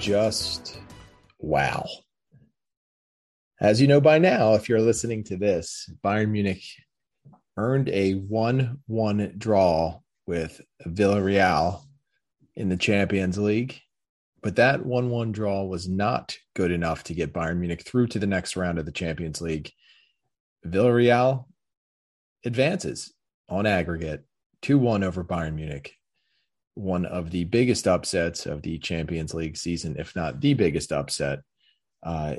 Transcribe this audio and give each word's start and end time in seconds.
just 0.00 0.80
wow. 1.38 1.86
As 3.60 3.80
you 3.80 3.86
know 3.86 4.00
by 4.00 4.18
now, 4.18 4.54
if 4.54 4.68
you're 4.68 4.80
listening 4.80 5.22
to 5.24 5.36
this, 5.36 5.92
Bayern 6.02 6.30
Munich 6.30 6.64
earned 7.58 7.90
a 7.90 8.12
1 8.12 8.78
1 8.86 9.34
draw 9.36 10.00
with 10.26 10.62
Villarreal 10.86 11.82
in 12.56 12.70
the 12.70 12.78
Champions 12.78 13.36
League. 13.36 13.78
But 14.42 14.56
that 14.56 14.86
1 14.86 15.10
1 15.10 15.32
draw 15.32 15.64
was 15.64 15.86
not 15.86 16.38
good 16.54 16.70
enough 16.70 17.04
to 17.04 17.14
get 17.14 17.34
Bayern 17.34 17.58
Munich 17.58 17.82
through 17.86 18.06
to 18.08 18.18
the 18.18 18.26
next 18.26 18.56
round 18.56 18.78
of 18.78 18.86
the 18.86 18.92
Champions 18.92 19.42
League. 19.42 19.70
Villarreal 20.66 21.44
advances 22.46 23.12
on 23.50 23.66
aggregate 23.66 24.24
2 24.62 24.78
1 24.78 25.04
over 25.04 25.22
Bayern 25.22 25.56
Munich. 25.56 25.99
One 26.80 27.04
of 27.04 27.30
the 27.30 27.44
biggest 27.44 27.86
upsets 27.86 28.46
of 28.46 28.62
the 28.62 28.78
Champions 28.78 29.34
League 29.34 29.56
season, 29.56 29.96
if 29.98 30.16
not 30.16 30.40
the 30.40 30.54
biggest 30.54 30.92
upset. 30.92 31.40
Uh, 32.02 32.36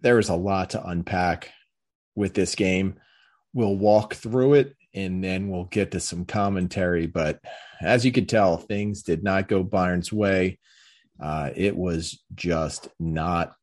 there 0.00 0.18
is 0.18 0.28
a 0.28 0.34
lot 0.34 0.70
to 0.70 0.84
unpack 0.84 1.52
with 2.16 2.34
this 2.34 2.56
game. 2.56 2.96
We'll 3.54 3.76
walk 3.76 4.14
through 4.14 4.54
it 4.54 4.76
and 4.92 5.22
then 5.22 5.48
we'll 5.48 5.64
get 5.64 5.92
to 5.92 6.00
some 6.00 6.24
commentary. 6.24 7.06
But 7.06 7.40
as 7.80 8.04
you 8.04 8.10
could 8.10 8.28
tell, 8.28 8.56
things 8.56 9.02
did 9.02 9.22
not 9.22 9.48
go 9.48 9.62
Bayern's 9.62 10.12
way. 10.12 10.58
Uh, 11.22 11.50
it 11.54 11.76
was 11.76 12.20
just 12.34 12.88
not 12.98 13.54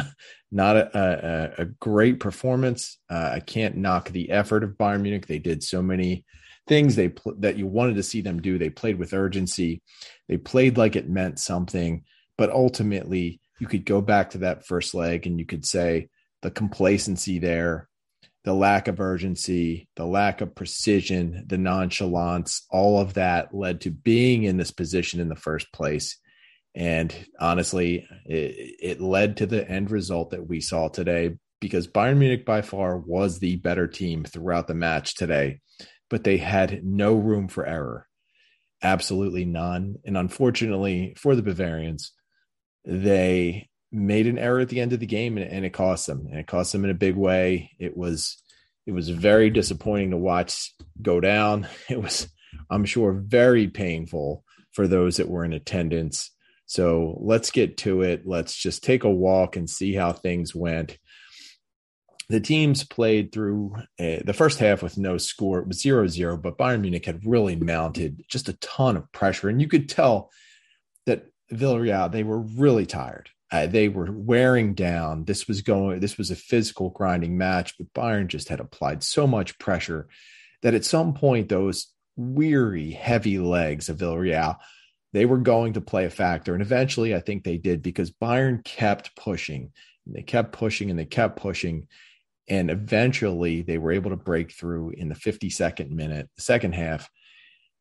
not 0.50 0.76
a, 0.76 1.54
a, 1.58 1.62
a 1.62 1.64
great 1.66 2.18
performance. 2.18 2.98
Uh, 3.08 3.30
I 3.34 3.40
can't 3.40 3.76
knock 3.76 4.08
the 4.08 4.30
effort 4.30 4.64
of 4.64 4.76
Bayern 4.76 5.02
Munich. 5.02 5.26
They 5.26 5.38
did 5.38 5.62
so 5.62 5.82
many 5.82 6.24
things 6.66 6.96
they 6.96 7.08
pl- 7.08 7.36
that 7.38 7.56
you 7.56 7.66
wanted 7.66 7.96
to 7.96 8.02
see 8.02 8.20
them 8.20 8.40
do. 8.40 8.58
They 8.58 8.70
played 8.70 8.98
with 8.98 9.12
urgency. 9.12 9.82
They 10.28 10.36
played 10.36 10.76
like 10.76 10.96
it 10.96 11.08
meant 11.08 11.38
something. 11.38 12.04
But 12.38 12.50
ultimately, 12.50 13.40
you 13.60 13.66
could 13.66 13.84
go 13.84 14.00
back 14.00 14.30
to 14.30 14.38
that 14.38 14.66
first 14.66 14.94
leg 14.94 15.26
and 15.26 15.38
you 15.38 15.46
could 15.46 15.64
say 15.64 16.08
the 16.42 16.50
complacency 16.50 17.38
there, 17.38 17.88
the 18.44 18.54
lack 18.54 18.88
of 18.88 19.00
urgency, 19.00 19.88
the 19.96 20.06
lack 20.06 20.40
of 20.40 20.54
precision, 20.54 21.44
the 21.46 21.58
nonchalance, 21.58 22.66
all 22.70 23.00
of 23.00 23.14
that 23.14 23.54
led 23.54 23.82
to 23.82 23.90
being 23.90 24.42
in 24.42 24.56
this 24.56 24.72
position 24.72 25.20
in 25.20 25.28
the 25.28 25.36
first 25.36 25.72
place. 25.72 26.18
And 26.74 27.14
honestly, 27.38 28.08
it, 28.24 28.76
it 28.80 29.00
led 29.00 29.36
to 29.36 29.46
the 29.46 29.68
end 29.68 29.90
result 29.90 30.30
that 30.30 30.48
we 30.48 30.60
saw 30.60 30.88
today 30.88 31.36
because 31.60 31.86
Bayern 31.86 32.16
Munich 32.16 32.44
by 32.44 32.62
far 32.62 32.98
was 32.98 33.38
the 33.38 33.56
better 33.56 33.86
team 33.86 34.24
throughout 34.24 34.66
the 34.66 34.74
match 34.74 35.14
today, 35.14 35.60
but 36.12 36.24
they 36.24 36.36
had 36.36 36.84
no 36.84 37.14
room 37.14 37.48
for 37.48 37.64
error. 37.64 38.06
Absolutely 38.82 39.46
none. 39.46 39.96
And 40.04 40.14
unfortunately 40.14 41.14
for 41.16 41.34
the 41.34 41.42
Bavarians, 41.42 42.12
they 42.84 43.70
made 43.90 44.26
an 44.26 44.36
error 44.36 44.60
at 44.60 44.68
the 44.68 44.82
end 44.82 44.92
of 44.92 45.00
the 45.00 45.06
game 45.06 45.38
and, 45.38 45.50
and, 45.50 45.64
it 45.64 45.72
cost 45.72 46.06
them 46.06 46.26
and 46.30 46.38
it 46.38 46.46
cost 46.46 46.70
them 46.70 46.84
in 46.84 46.90
a 46.90 46.94
big 46.94 47.16
way. 47.16 47.70
It 47.78 47.96
was 47.96 48.42
it 48.84 48.92
was 48.92 49.08
very 49.08 49.48
disappointing 49.48 50.10
to 50.10 50.18
watch 50.18 50.74
go 51.00 51.18
down. 51.18 51.66
It 51.88 52.02
was 52.02 52.28
i'm 52.68 52.84
sure 52.84 53.14
very 53.14 53.68
painful 53.68 54.44
for 54.72 54.86
those 54.86 55.16
that 55.16 55.30
were 55.30 55.46
in 55.46 55.54
attendance. 55.54 56.30
So 56.66 57.18
let's 57.22 57.50
get 57.50 57.78
to 57.78 58.02
it. 58.02 58.26
Let's 58.26 58.54
just 58.54 58.84
take 58.84 59.04
a 59.04 59.10
walk 59.10 59.56
and 59.56 59.68
see 59.68 59.94
how 59.94 60.12
things 60.12 60.54
went 60.54 60.98
the 62.28 62.40
teams 62.40 62.84
played 62.84 63.32
through 63.32 63.74
uh, 63.98 64.18
the 64.24 64.34
first 64.34 64.58
half 64.58 64.82
with 64.82 64.96
no 64.96 65.18
score 65.18 65.60
it 65.60 65.68
was 65.68 65.82
0-0 65.82 66.40
but 66.42 66.58
bayern 66.58 66.80
munich 66.80 67.06
had 67.06 67.26
really 67.26 67.56
mounted 67.56 68.22
just 68.28 68.48
a 68.48 68.54
ton 68.54 68.96
of 68.96 69.10
pressure 69.12 69.48
and 69.48 69.60
you 69.60 69.68
could 69.68 69.88
tell 69.88 70.30
that 71.06 71.26
Villarreal, 71.52 72.10
they 72.10 72.22
were 72.22 72.38
really 72.38 72.86
tired. 72.86 73.30
Uh, 73.50 73.66
they 73.66 73.88
were 73.88 74.10
wearing 74.10 74.72
down. 74.74 75.24
This 75.24 75.46
was 75.46 75.60
going. 75.60 76.00
This 76.00 76.16
was 76.16 76.30
a 76.30 76.36
physical 76.36 76.90
grinding 76.90 77.36
match, 77.36 77.74
but 77.76 77.92
Bayern 77.92 78.28
just 78.28 78.48
had 78.48 78.60
applied 78.60 79.02
so 79.02 79.26
much 79.26 79.58
pressure 79.58 80.08
that 80.62 80.74
at 80.74 80.86
some 80.86 81.12
point 81.12 81.48
those 81.48 81.88
weary, 82.16 82.92
heavy 82.92 83.38
legs 83.38 83.90
of 83.90 83.98
Villarreal, 83.98 84.56
they 85.12 85.26
were 85.26 85.38
going 85.38 85.74
to 85.74 85.82
play 85.82 86.06
a 86.06 86.10
factor. 86.10 86.54
And 86.54 86.62
eventually, 86.62 87.14
I 87.14 87.20
think 87.20 87.44
they 87.44 87.58
did 87.58 87.82
because 87.82 88.10
Bayern 88.10 88.64
kept 88.64 89.14
pushing. 89.16 89.72
And 90.06 90.14
they 90.16 90.22
kept 90.22 90.52
pushing 90.52 90.88
and 90.88 90.98
they 90.98 91.04
kept 91.04 91.36
pushing. 91.36 91.88
And 92.52 92.70
eventually, 92.70 93.62
they 93.62 93.78
were 93.78 93.92
able 93.92 94.10
to 94.10 94.16
break 94.16 94.52
through 94.52 94.90
in 94.90 95.08
the 95.08 95.14
52nd 95.14 95.88
minute, 95.88 96.28
the 96.36 96.42
second 96.42 96.74
half. 96.74 97.08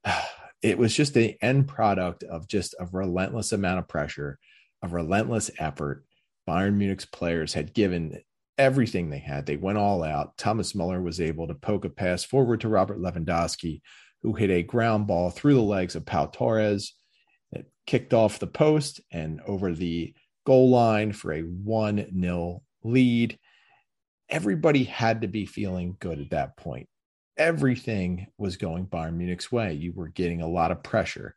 it 0.62 0.78
was 0.78 0.96
just 0.96 1.14
the 1.14 1.36
end 1.44 1.68
product 1.68 2.24
of 2.24 2.48
just 2.48 2.74
a 2.80 2.86
relentless 2.86 3.52
amount 3.52 3.80
of 3.80 3.90
pressure, 3.90 4.40
a 4.82 4.88
relentless 4.88 5.52
effort. 5.60 6.06
Bayern 6.48 6.76
Munich's 6.76 7.06
players 7.06 7.54
had 7.54 7.74
given 7.74 8.18
everything 8.58 9.10
they 9.10 9.20
had. 9.20 9.46
They 9.46 9.58
went 9.58 9.78
all 9.78 10.06
out. 10.06 10.38
Thomas 10.38 10.74
Muller 10.74 11.02
was 11.02 11.20
able 11.20 11.50
to 11.50 11.54
poke 11.54 11.84
a 11.84 11.90
pass 11.90 12.24
forward 12.24 12.62
to 12.62 12.70
Robert 12.70 12.98
Lewandowski, 12.98 13.82
who 14.22 14.32
hit 14.32 14.52
a 14.52 14.64
ground 14.64 15.06
ball 15.06 15.32
through 15.32 15.56
the 15.56 15.62
legs 15.62 15.98
of 15.98 16.06
Pau 16.06 16.28
Torres. 16.28 16.94
It 17.52 17.70
kicked 17.86 18.14
off 18.14 18.40
the 18.40 18.48
post 18.48 19.02
and 19.12 19.42
over 19.46 19.74
the 19.74 20.14
goal 20.46 20.70
line 20.70 21.12
for 21.12 21.34
a 21.34 21.42
1 21.42 22.22
0 22.22 22.62
lead. 22.86 23.38
Everybody 24.32 24.86
had 24.86 25.22
to 25.22 25.28
be 25.28 25.46
feeling 25.46 25.98
good 26.00 26.20
at 26.20 26.32
that 26.32 26.58
point 26.58 26.88
everything 27.42 28.28
was 28.38 28.58
going 28.58 28.86
Bayern 28.86 29.16
Munich's 29.16 29.52
way. 29.52 29.74
You 29.74 29.94
were 29.94 30.10
getting 30.10 30.42
a 30.42 30.48
lot 30.48 30.72
of 30.72 30.84
pressure. 30.84 31.36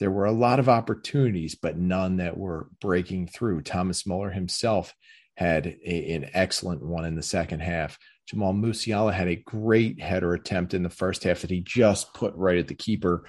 There 0.00 0.10
were 0.10 0.24
a 0.24 0.32
lot 0.32 0.58
of 0.58 0.68
opportunities, 0.68 1.54
but 1.54 1.78
none 1.78 2.16
that 2.16 2.36
were 2.36 2.68
breaking 2.80 3.28
through. 3.28 3.62
Thomas 3.62 4.04
Muller 4.04 4.30
himself 4.30 4.92
had 5.36 5.66
a, 5.66 6.12
an 6.14 6.30
excellent 6.34 6.82
one 6.82 7.04
in 7.04 7.14
the 7.14 7.22
second 7.22 7.60
half. 7.60 7.98
Jamal 8.26 8.52
Musiala 8.52 9.12
had 9.12 9.28
a 9.28 9.36
great 9.36 10.00
header 10.00 10.34
attempt 10.34 10.74
in 10.74 10.82
the 10.82 10.90
first 10.90 11.22
half 11.22 11.42
that 11.42 11.50
he 11.50 11.60
just 11.60 12.12
put 12.14 12.34
right 12.34 12.58
at 12.58 12.66
the 12.66 12.74
keeper. 12.74 13.24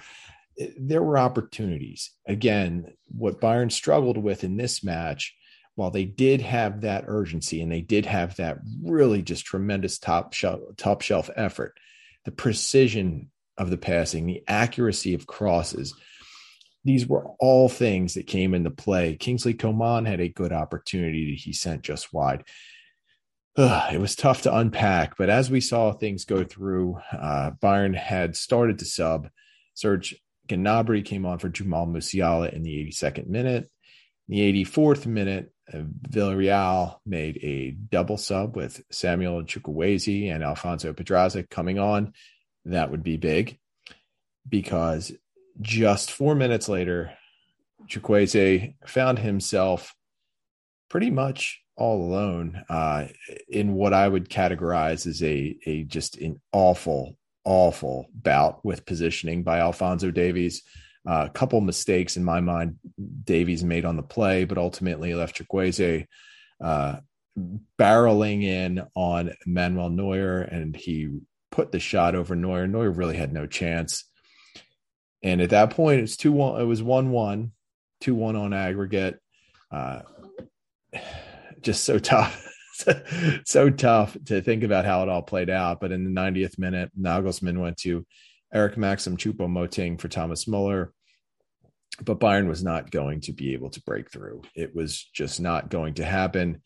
There 0.78 1.02
were 1.02 1.18
opportunities. 1.18 2.10
Again, 2.26 2.86
what 3.06 3.40
Bayern 3.40 3.70
struggled 3.70 4.18
with 4.18 4.42
in 4.42 4.56
this 4.56 4.82
match, 4.82 5.36
while 5.76 5.90
they 5.90 6.06
did 6.06 6.40
have 6.40 6.80
that 6.80 7.04
urgency 7.06 7.62
and 7.62 7.70
they 7.70 7.82
did 7.82 8.06
have 8.06 8.36
that 8.36 8.58
really 8.82 9.22
just 9.22 9.44
tremendous 9.44 9.98
top 9.98 10.32
shelf, 10.32 10.60
top 10.76 11.02
shelf 11.02 11.30
effort, 11.36 11.78
the 12.24 12.32
precision 12.32 13.30
of 13.58 13.70
the 13.70 13.76
passing, 13.76 14.26
the 14.26 14.42
accuracy 14.48 15.14
of 15.14 15.26
crosses. 15.26 15.94
These 16.84 17.06
were 17.06 17.26
all 17.38 17.68
things 17.68 18.14
that 18.14 18.26
came 18.26 18.54
into 18.54 18.70
play. 18.70 19.16
Kingsley 19.16 19.54
Coman 19.54 20.06
had 20.06 20.20
a 20.20 20.28
good 20.28 20.52
opportunity 20.52 21.30
that 21.30 21.40
he 21.40 21.52
sent 21.52 21.82
just 21.82 22.12
wide. 22.12 22.44
Ugh, 23.58 23.94
it 23.94 23.98
was 23.98 24.16
tough 24.16 24.42
to 24.42 24.56
unpack, 24.56 25.16
but 25.16 25.30
as 25.30 25.50
we 25.50 25.60
saw 25.60 25.92
things 25.92 26.24
go 26.24 26.44
through, 26.44 26.98
uh, 27.12 27.52
Bayern 27.62 27.94
had 27.96 28.36
started 28.36 28.78
to 28.78 28.84
sub. 28.84 29.28
Serge 29.74 30.14
Gnabry 30.48 31.04
came 31.04 31.26
on 31.26 31.38
for 31.38 31.48
Jamal 31.48 31.86
Musiala 31.86 32.52
in 32.52 32.62
the 32.62 32.86
82nd 32.86 33.26
minute. 33.26 33.68
In 34.28 34.36
the 34.36 34.64
84th 34.64 35.06
minute, 35.06 35.52
Villarreal 35.74 36.98
made 37.04 37.38
a 37.42 37.72
double 37.72 38.16
sub 38.16 38.56
with 38.56 38.82
Samuel 38.90 39.42
Chukwueze 39.42 40.30
and 40.32 40.42
Alfonso 40.42 40.92
Pedraza 40.92 41.42
coming 41.42 41.78
on. 41.78 42.12
That 42.64 42.90
would 42.90 43.02
be 43.02 43.16
big 43.16 43.58
because 44.48 45.12
just 45.60 46.10
four 46.10 46.34
minutes 46.34 46.68
later, 46.68 47.12
Chukwueze 47.88 48.74
found 48.86 49.18
himself 49.18 49.94
pretty 50.88 51.10
much 51.10 51.62
all 51.76 52.02
alone 52.02 52.64
uh, 52.68 53.06
in 53.48 53.74
what 53.74 53.92
I 53.92 54.08
would 54.08 54.28
categorize 54.28 55.06
as 55.06 55.22
a, 55.22 55.56
a 55.66 55.84
just 55.84 56.16
an 56.18 56.40
awful, 56.52 57.18
awful 57.44 58.06
bout 58.14 58.64
with 58.64 58.86
positioning 58.86 59.42
by 59.42 59.58
Alphonso 59.58 60.10
Davies 60.10 60.62
a 61.06 61.30
couple 61.30 61.60
mistakes 61.60 62.16
in 62.16 62.24
my 62.24 62.40
mind 62.40 62.76
Davies 63.24 63.62
made 63.62 63.84
on 63.84 63.96
the 63.96 64.02
play, 64.02 64.44
but 64.44 64.58
ultimately 64.58 65.14
left 65.14 65.38
Chukwueze 65.38 66.06
uh, 66.62 66.96
barreling 67.78 68.42
in 68.42 68.82
on 68.94 69.34
Manuel 69.46 69.90
Neuer, 69.90 70.40
and 70.42 70.74
he 70.74 71.20
put 71.50 71.72
the 71.72 71.80
shot 71.80 72.14
over 72.14 72.34
Neuer. 72.34 72.66
Neuer 72.66 72.90
really 72.90 73.16
had 73.16 73.32
no 73.32 73.46
chance. 73.46 74.04
And 75.22 75.40
at 75.40 75.50
that 75.50 75.70
point, 75.70 76.00
it's 76.00 76.16
two 76.16 76.32
one. 76.32 76.60
It 76.60 76.64
was 76.64 76.82
one 76.82 77.10
one, 77.10 77.52
two 78.00 78.14
one 78.14 78.36
on 78.36 78.52
aggregate. 78.52 79.18
Uh, 79.70 80.02
just 81.60 81.84
so 81.84 81.98
tough, 81.98 82.46
so 83.44 83.70
tough 83.70 84.16
to 84.26 84.40
think 84.40 84.62
about 84.62 84.84
how 84.84 85.02
it 85.02 85.08
all 85.08 85.22
played 85.22 85.50
out. 85.50 85.80
But 85.80 85.92
in 85.92 86.04
the 86.04 86.20
90th 86.20 86.58
minute, 86.58 86.90
Nagelsmann 86.98 87.58
went 87.58 87.78
to 87.78 88.06
Eric 88.52 88.76
Maxim 88.76 89.16
Choupo-Moting 89.16 89.98
for 89.98 90.08
Thomas 90.08 90.46
Muller 90.46 90.92
but 92.04 92.20
Bayern 92.20 92.48
was 92.48 92.62
not 92.62 92.90
going 92.90 93.20
to 93.22 93.32
be 93.32 93.54
able 93.54 93.70
to 93.70 93.82
break 93.82 94.10
through. 94.10 94.42
It 94.54 94.74
was 94.74 95.08
just 95.14 95.40
not 95.40 95.70
going 95.70 95.94
to 95.94 96.04
happen. 96.04 96.62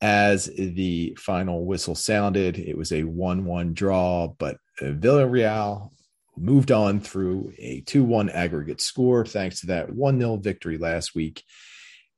As 0.00 0.46
the 0.46 1.16
final 1.18 1.64
whistle 1.64 1.94
sounded, 1.94 2.58
it 2.58 2.76
was 2.76 2.92
a 2.92 3.02
1 3.04 3.44
1 3.44 3.74
draw, 3.74 4.28
but 4.38 4.56
Villarreal 4.80 5.90
moved 6.36 6.72
on 6.72 7.00
through 7.00 7.52
a 7.58 7.82
2 7.82 8.04
1 8.04 8.30
aggregate 8.30 8.80
score 8.80 9.26
thanks 9.26 9.60
to 9.60 9.66
that 9.68 9.92
1 9.92 10.18
0 10.18 10.36
victory 10.36 10.78
last 10.78 11.14
week. 11.14 11.42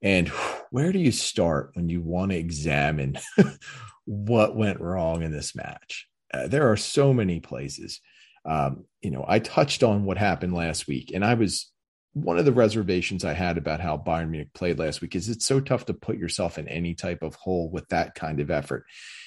And 0.00 0.28
where 0.70 0.92
do 0.92 0.98
you 0.98 1.12
start 1.12 1.70
when 1.74 1.88
you 1.88 2.02
want 2.02 2.32
to 2.32 2.38
examine 2.38 3.18
what 4.04 4.56
went 4.56 4.80
wrong 4.80 5.22
in 5.22 5.32
this 5.32 5.56
match? 5.56 6.06
Uh, 6.32 6.46
there 6.46 6.70
are 6.70 6.76
so 6.76 7.12
many 7.12 7.40
places. 7.40 8.00
Um, 8.44 8.84
you 9.00 9.10
know, 9.10 9.24
I 9.26 9.38
touched 9.38 9.82
on 9.82 10.04
what 10.04 10.18
happened 10.18 10.54
last 10.54 10.86
week, 10.86 11.12
and 11.14 11.24
I 11.24 11.34
was 11.34 11.70
one 12.14 12.38
of 12.38 12.44
the 12.44 12.52
reservations 12.52 13.24
I 13.24 13.32
had 13.32 13.56
about 13.56 13.80
how 13.80 13.96
Bayern 13.96 14.28
Munich 14.30 14.52
played 14.52 14.78
last 14.78 15.00
week 15.00 15.16
is 15.16 15.28
it's 15.28 15.46
so 15.46 15.60
tough 15.60 15.86
to 15.86 15.94
put 15.94 16.18
yourself 16.18 16.58
in 16.58 16.68
any 16.68 16.94
type 16.94 17.22
of 17.22 17.34
hole 17.36 17.70
with 17.70 17.88
that 17.88 18.14
kind 18.14 18.40
of 18.40 18.50
effort. 18.50 18.84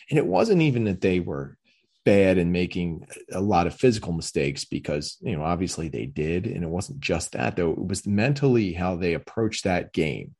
And 0.09 0.19
it 0.19 0.25
wasn't 0.25 0.61
even 0.61 0.83
that 0.83 1.01
they 1.01 1.19
were 1.19 1.57
bad 2.05 2.37
and 2.37 2.53
making 2.53 3.07
a 3.31 3.41
lot 3.41 3.65
of 3.65 3.75
physical 3.75 4.13
mistakes 4.13 4.63
because 4.63 5.17
you 5.21 5.35
know 5.35 5.43
obviously 5.43 5.89
they 5.89 6.05
did 6.05 6.45
and 6.45 6.63
it 6.63 6.69
wasn't 6.69 6.99
just 6.99 7.31
that 7.31 7.55
though 7.55 7.71
it 7.71 7.83
was 7.83 8.05
mentally 8.05 8.73
how 8.73 8.95
they 8.95 9.15
approached 9.15 9.63
that 9.63 9.91
game 9.91 10.35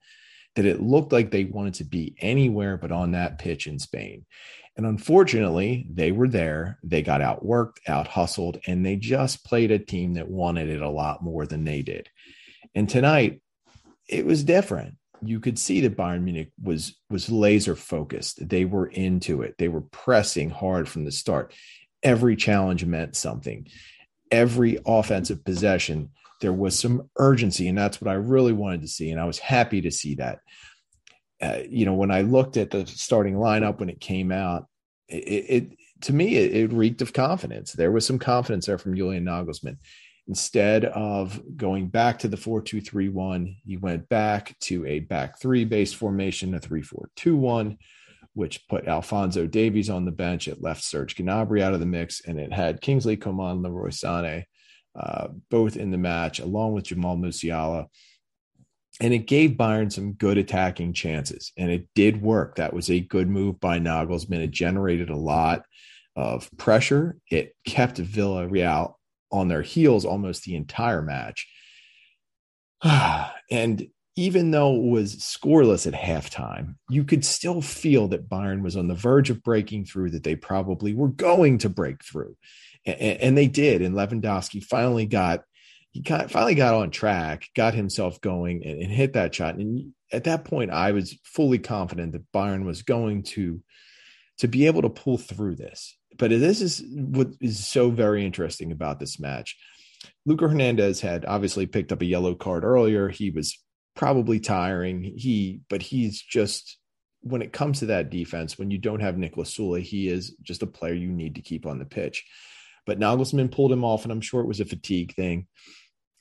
that 0.56 0.66
it 0.66 0.81
looked 0.81 1.12
like 1.12 1.31
they 1.31 1.46
wanted 1.46 1.75
to 1.75 1.84
be 1.84 2.16
anywhere 2.19 2.78
but 2.78 2.92
on 2.92 3.12
that 3.12 3.40
pitch 3.40 3.68
in 3.68 3.80
Spain 3.80 4.25
and 4.78 4.86
unfortunately 4.86 5.88
they 5.90 6.12
were 6.12 6.28
there 6.28 6.80
they 6.84 7.02
got 7.02 7.22
outworked 7.22 7.78
out 7.88 8.07
hustled 8.07 8.60
and 8.68 8.86
they 8.86 8.96
just 8.96 9.46
played 9.46 9.72
a 9.72 9.80
team 9.80 10.13
that 10.16 10.30
wanted 10.30 10.69
it 10.69 10.81
a 10.81 10.90
lot 10.90 11.24
more 11.24 11.46
than 11.46 11.63
they 11.63 11.81
did 11.81 12.10
and 12.74 12.90
tonight 12.90 13.42
it 14.07 14.25
was 14.25 14.44
different 14.44 14.96
you 15.28 15.40
could 15.40 15.57
see 15.57 15.81
that 15.81 15.98
Bayern 15.98 16.24
Munich 16.24 16.52
was 16.62 16.96
was 17.10 17.30
laser 17.30 17.75
focused. 17.75 18.48
They 18.48 18.66
were 18.66 18.88
into 18.88 19.42
it. 19.42 19.56
They 19.57 19.68
were 19.68 19.81
pressing 19.81 20.50
hard 20.50 20.88
from 20.88 21.06
the 21.06 21.12
start. 21.12 21.54
Every 22.04 22.36
challenge 22.36 22.86
meant 22.86 23.16
something. 23.16 23.68
Every 24.31 24.80
offensive 24.86 25.44
possession, 25.44 26.10
there 26.45 26.53
was 26.53 26.77
some 26.77 27.09
urgency, 27.18 27.68
and 27.68 27.77
that's 27.77 28.00
what 28.00 28.09
I 28.09 28.15
really 28.15 28.53
wanted 28.53 28.81
to 28.81 28.88
see. 28.88 29.09
And 29.09 29.19
I 29.19 29.25
was 29.25 29.39
happy 29.39 29.81
to 29.81 29.92
see 29.92 30.15
that. 30.15 30.39
Uh, 31.42 31.59
you 31.68 31.86
know, 31.86 31.95
when 31.95 32.12
I 32.12 32.21
looked 32.21 32.56
at 32.56 32.71
the 32.71 32.86
starting 32.86 33.36
lineup 33.36 33.80
when 33.80 33.89
it 33.89 34.00
came 34.00 34.31
out, 34.31 34.68
it, 35.09 35.15
it 35.50 35.77
to 36.01 36.13
me 36.13 36.36
it, 36.36 36.56
it 36.56 36.74
reeked 36.74 37.01
of 37.01 37.13
confidence. 37.13 37.74
There 37.74 37.92
was 37.92 38.06
some 38.06 38.19
confidence 38.19 38.68
there 38.68 38.77
from 38.77 38.95
Julian 38.95 39.25
Nagelsmann 39.25 39.77
Instead 40.27 40.86
of 40.86 41.39
going 41.56 41.88
back 41.88 42.18
to 42.19 42.27
the 42.27 42.38
4 42.38 42.62
2 42.62 42.81
3 42.81 43.09
1, 43.09 43.56
he 43.63 43.77
went 43.77 44.09
back 44.09 44.57
to 44.62 44.86
a 44.86 45.00
back 45.00 45.39
three 45.39 45.65
base 45.65 45.94
formation, 45.94 46.56
a 46.56 46.59
3 46.59 46.81
4 46.81 47.09
2 47.15 47.36
1, 47.36 47.77
which 48.33 48.68
put 48.68 48.88
Alphonso 48.88 49.45
Davies 49.45 49.89
on 49.89 50.03
the 50.03 50.12
bench. 50.12 50.47
It 50.47 50.63
left 50.63 50.83
Serge 50.83 51.15
Gnabry 51.15 51.62
out 51.62 51.75
of 51.75 51.80
the 51.80 51.86
mix, 51.86 52.21
and 52.21 52.39
it 52.39 52.51
had 52.51 52.81
Kingsley 52.81 53.18
Coman, 53.18 53.62
Leroy 53.62 53.89
Sané, 53.89 54.45
uh, 54.95 55.27
both 55.50 55.77
in 55.77 55.92
the 55.92 55.97
match, 55.97 56.39
along 56.39 56.74
with 56.74 56.86
Jamal 56.86 57.18
Musiala. 57.18 57.88
And 59.01 59.13
it 59.13 59.27
gave 59.27 59.51
Bayern 59.51 59.92
some 59.92 60.13
good 60.13 60.38
attacking 60.38 60.94
chances, 60.94 61.51
and 61.57 61.69
it 61.69 61.88
did 61.95 62.21
work. 62.21 62.56
That 62.56 62.74
was 62.74 62.89
a 62.89 63.01
good 63.01 63.27
move 63.27 63.59
by 63.59 63.77
Nagelsmann. 63.77 64.44
It 64.44 64.51
generated 64.51 65.09
a 65.09 65.18
lot 65.18 65.65
of 66.15 66.50
pressure. 66.57 67.18
It 67.30 67.56
kept 67.68 68.01
Villarreal 68.01 68.94
on 69.31 69.50
their 69.50 69.63
heels 69.63 70.06
almost 70.06 70.44
the 70.44 70.56
entire 70.56 71.01
match. 71.01 71.47
and 73.51 73.88
even 74.15 74.51
though 74.51 74.75
it 74.75 74.89
was 74.89 75.15
scoreless 75.18 75.86
at 75.86 75.94
halftime, 75.94 76.75
you 76.89 77.03
could 77.03 77.25
still 77.25 77.62
feel 77.62 78.07
that 78.09 78.30
Bayern 78.30 78.62
was 78.62 78.77
on 78.77 78.88
the 78.88 78.94
verge 78.94 79.30
of 79.30 79.44
breaking 79.44 79.86
through, 79.86 80.12
that 80.12 80.24
they 80.24 80.36
probably 80.36 80.94
were 80.94 81.09
going 81.09 81.57
to 81.59 81.69
break 81.69 82.03
through. 82.03 82.38
And, 82.86 83.22
and 83.22 83.38
they 83.38 83.48
did. 83.48 83.82
And 83.82 83.96
Lewandowski 83.96 84.64
finally 84.64 85.06
got 85.06 85.44
he 85.92 86.02
got, 86.02 86.30
finally 86.30 86.56
got 86.56 86.74
on 86.74 86.92
track, 86.92 87.48
got 87.56 87.74
himself 87.74 88.20
going 88.20 88.66
and, 88.66 88.82
and 88.82 88.92
hit 88.92 89.14
that 89.14 89.34
shot. 89.34 89.56
And 89.56 89.94
at 90.12 90.26
that 90.26 90.44
point, 90.44 90.72
I 90.72 90.92
was 90.92 91.18
fully 91.24 91.58
confident 91.58 92.12
that 92.12 92.32
Bayern 92.34 92.66
was 92.66 92.84
going 92.84 93.24
to 93.24 93.62
to 94.40 94.50
be 94.50 94.68
able 94.68 94.82
to 94.82 94.90
pull 94.90 95.18
through 95.18 95.56
this 95.56 95.96
but 96.18 96.30
this 96.30 96.62
is 96.62 96.84
what 96.92 97.30
is 97.42 97.66
so 97.66 97.90
very 97.90 98.26
interesting 98.26 98.72
about 98.72 99.00
this 99.00 99.20
match. 99.20 99.58
Lucas 100.26 100.50
Hernandez 100.50 101.02
had 101.02 101.26
obviously 101.26 101.66
picked 101.66 101.92
up 101.92 102.02
a 102.02 102.06
yellow 102.06 102.36
card 102.36 102.64
earlier. 102.64 103.10
He 103.10 103.31
was 103.31 103.60
probably 103.96 104.40
tiring. 104.40 105.04
He, 105.04 105.62
but 105.70 105.81
he's 105.81 106.22
just 106.22 106.78
when 107.22 107.42
it 107.42 107.54
comes 107.54 107.80
to 107.80 107.88
that 107.88 108.12
defense, 108.12 108.58
when 108.58 108.70
you 108.70 108.78
don't 108.78 109.00
have 109.00 109.16
Niklas 109.16 109.58
Süle, 109.58 109.81
he 109.81 110.08
is 110.08 110.36
just 110.44 110.62
a 110.62 110.68
player 110.68 110.94
you 110.94 111.12
need 111.12 111.36
to 111.36 111.42
keep 111.42 111.66
on 111.66 111.80
the 111.80 111.86
pitch. 111.86 112.24
But 112.86 113.00
Nagelsmann 113.00 113.52
pulled 113.52 113.72
him 113.72 113.84
off, 113.84 114.04
and 114.04 114.12
I'm 114.12 114.22
sure 114.22 114.42
it 114.42 114.48
was 114.48 114.60
a 114.60 114.66
fatigue 114.66 115.14
thing. 115.16 115.48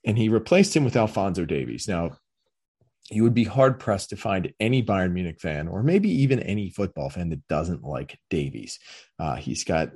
And 0.07 0.19
he 0.19 0.29
replaced 0.29 0.77
him 0.77 0.85
with 0.85 0.97
Alphonso 0.97 1.45
Davies. 1.45 1.89
Now, 1.89 2.19
you 3.11 3.23
would 3.23 3.35
be 3.35 3.45
hard 3.45 3.79
pressed 3.79 4.11
to 4.11 4.17
find 4.17 4.53
any 4.59 4.83
Bayern 4.83 5.13
Munich 5.13 5.41
fan, 5.41 5.69
or 5.69 5.83
maybe 5.83 6.09
even 6.23 6.41
any 6.41 6.71
football 6.71 7.11
fan 7.11 7.29
that 7.31 7.47
doesn't 7.49 7.85
like 7.85 8.19
Davies. 8.31 8.79
Uh, 9.19 9.37
he's 9.37 9.65
got 9.65 9.91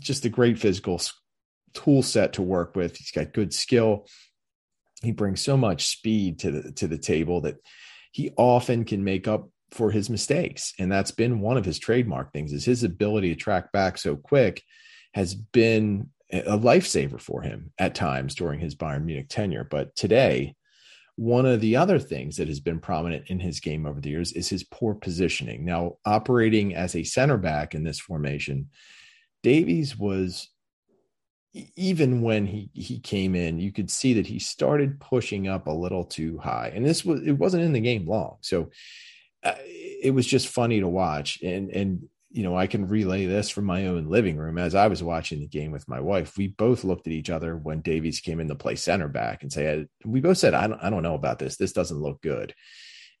just 0.00 0.24
a 0.24 0.30
great 0.30 0.58
physical 0.58 1.00
tool 1.74 2.02
set 2.02 2.34
to 2.34 2.42
work 2.42 2.74
with. 2.74 2.96
He's 2.96 3.10
got 3.10 3.34
good 3.34 3.52
skill. 3.52 4.06
He 5.02 5.12
brings 5.12 5.42
so 5.42 5.56
much 5.56 5.86
speed 5.86 6.38
to 6.40 6.50
the 6.50 6.72
to 6.72 6.88
the 6.88 6.98
table 6.98 7.42
that 7.42 7.56
he 8.12 8.30
often 8.36 8.84
can 8.84 9.04
make 9.04 9.28
up 9.28 9.50
for 9.70 9.90
his 9.90 10.08
mistakes, 10.08 10.72
and 10.78 10.90
that's 10.90 11.10
been 11.10 11.40
one 11.40 11.58
of 11.58 11.66
his 11.66 11.78
trademark 11.78 12.32
things. 12.32 12.54
Is 12.54 12.64
his 12.64 12.82
ability 12.82 13.28
to 13.34 13.40
track 13.40 13.72
back 13.72 13.98
so 13.98 14.16
quick 14.16 14.62
has 15.16 15.34
been 15.34 16.10
a 16.30 16.58
lifesaver 16.58 17.18
for 17.18 17.40
him 17.40 17.72
at 17.78 17.94
times 17.94 18.34
during 18.34 18.60
his 18.60 18.74
Bayern 18.74 19.04
Munich 19.04 19.30
tenure. 19.30 19.64
But 19.64 19.96
today, 19.96 20.54
one 21.14 21.46
of 21.46 21.62
the 21.62 21.76
other 21.76 21.98
things 21.98 22.36
that 22.36 22.48
has 22.48 22.60
been 22.60 22.80
prominent 22.80 23.28
in 23.28 23.40
his 23.40 23.58
game 23.58 23.86
over 23.86 23.98
the 23.98 24.10
years 24.10 24.32
is 24.32 24.50
his 24.50 24.62
poor 24.62 24.94
positioning. 24.94 25.64
Now, 25.64 25.96
operating 26.04 26.74
as 26.74 26.94
a 26.94 27.02
center 27.02 27.38
back 27.38 27.74
in 27.74 27.82
this 27.82 27.98
formation, 27.98 28.68
Davies 29.42 29.96
was 29.96 30.50
even 31.76 32.20
when 32.20 32.44
he 32.44 32.68
he 32.74 32.98
came 32.98 33.34
in, 33.34 33.58
you 33.58 33.72
could 33.72 33.90
see 33.90 34.12
that 34.14 34.26
he 34.26 34.38
started 34.38 35.00
pushing 35.00 35.48
up 35.48 35.66
a 35.66 35.70
little 35.70 36.04
too 36.04 36.36
high, 36.36 36.72
and 36.74 36.84
this 36.84 37.06
was 37.06 37.26
it 37.26 37.38
wasn't 37.38 37.64
in 37.64 37.72
the 37.72 37.80
game 37.80 38.06
long, 38.06 38.36
so 38.42 38.68
uh, 39.42 39.54
it 39.64 40.12
was 40.12 40.26
just 40.26 40.48
funny 40.48 40.80
to 40.80 40.88
watch. 40.88 41.40
And 41.42 41.70
and 41.70 42.06
you 42.30 42.42
know, 42.42 42.56
I 42.56 42.66
can 42.66 42.88
relay 42.88 43.26
this 43.26 43.50
from 43.50 43.64
my 43.64 43.86
own 43.86 44.08
living 44.08 44.36
room 44.36 44.58
as 44.58 44.74
I 44.74 44.88
was 44.88 45.02
watching 45.02 45.40
the 45.40 45.46
game 45.46 45.70
with 45.70 45.88
my 45.88 46.00
wife. 46.00 46.36
We 46.36 46.48
both 46.48 46.84
looked 46.84 47.06
at 47.06 47.12
each 47.12 47.30
other 47.30 47.56
when 47.56 47.80
Davies 47.80 48.20
came 48.20 48.40
in 48.40 48.48
to 48.48 48.54
play 48.54 48.76
center 48.76 49.08
back 49.08 49.42
and 49.42 49.52
say, 49.52 49.86
we 50.04 50.20
both 50.20 50.38
said, 50.38 50.52
I 50.52 50.66
don't, 50.66 50.82
I 50.82 50.90
don't 50.90 51.02
know 51.02 51.14
about 51.14 51.38
this. 51.38 51.56
This 51.56 51.72
doesn't 51.72 52.00
look 52.00 52.20
good. 52.20 52.54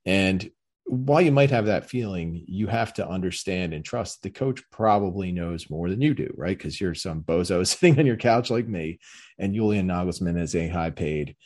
And 0.04 0.50
while 0.86 1.20
you 1.20 1.32
might 1.32 1.50
have 1.50 1.66
that 1.66 1.90
feeling, 1.90 2.44
you 2.46 2.68
have 2.68 2.94
to 2.94 3.08
understand 3.08 3.74
and 3.74 3.84
trust 3.84 4.22
the 4.22 4.30
coach 4.30 4.62
probably 4.70 5.32
knows 5.32 5.68
more 5.68 5.90
than 5.90 6.00
you 6.00 6.14
do, 6.14 6.32
right? 6.36 6.56
Because 6.56 6.80
you're 6.80 6.94
some 6.94 7.22
bozo 7.22 7.66
sitting 7.66 7.98
on 7.98 8.06
your 8.06 8.16
couch 8.16 8.50
like 8.50 8.68
me, 8.68 9.00
and 9.38 9.54
Julian 9.54 9.88
Nagelsmann 9.88 10.40
is 10.40 10.54
a 10.54 10.68
high 10.68 10.90
paid 10.90 11.36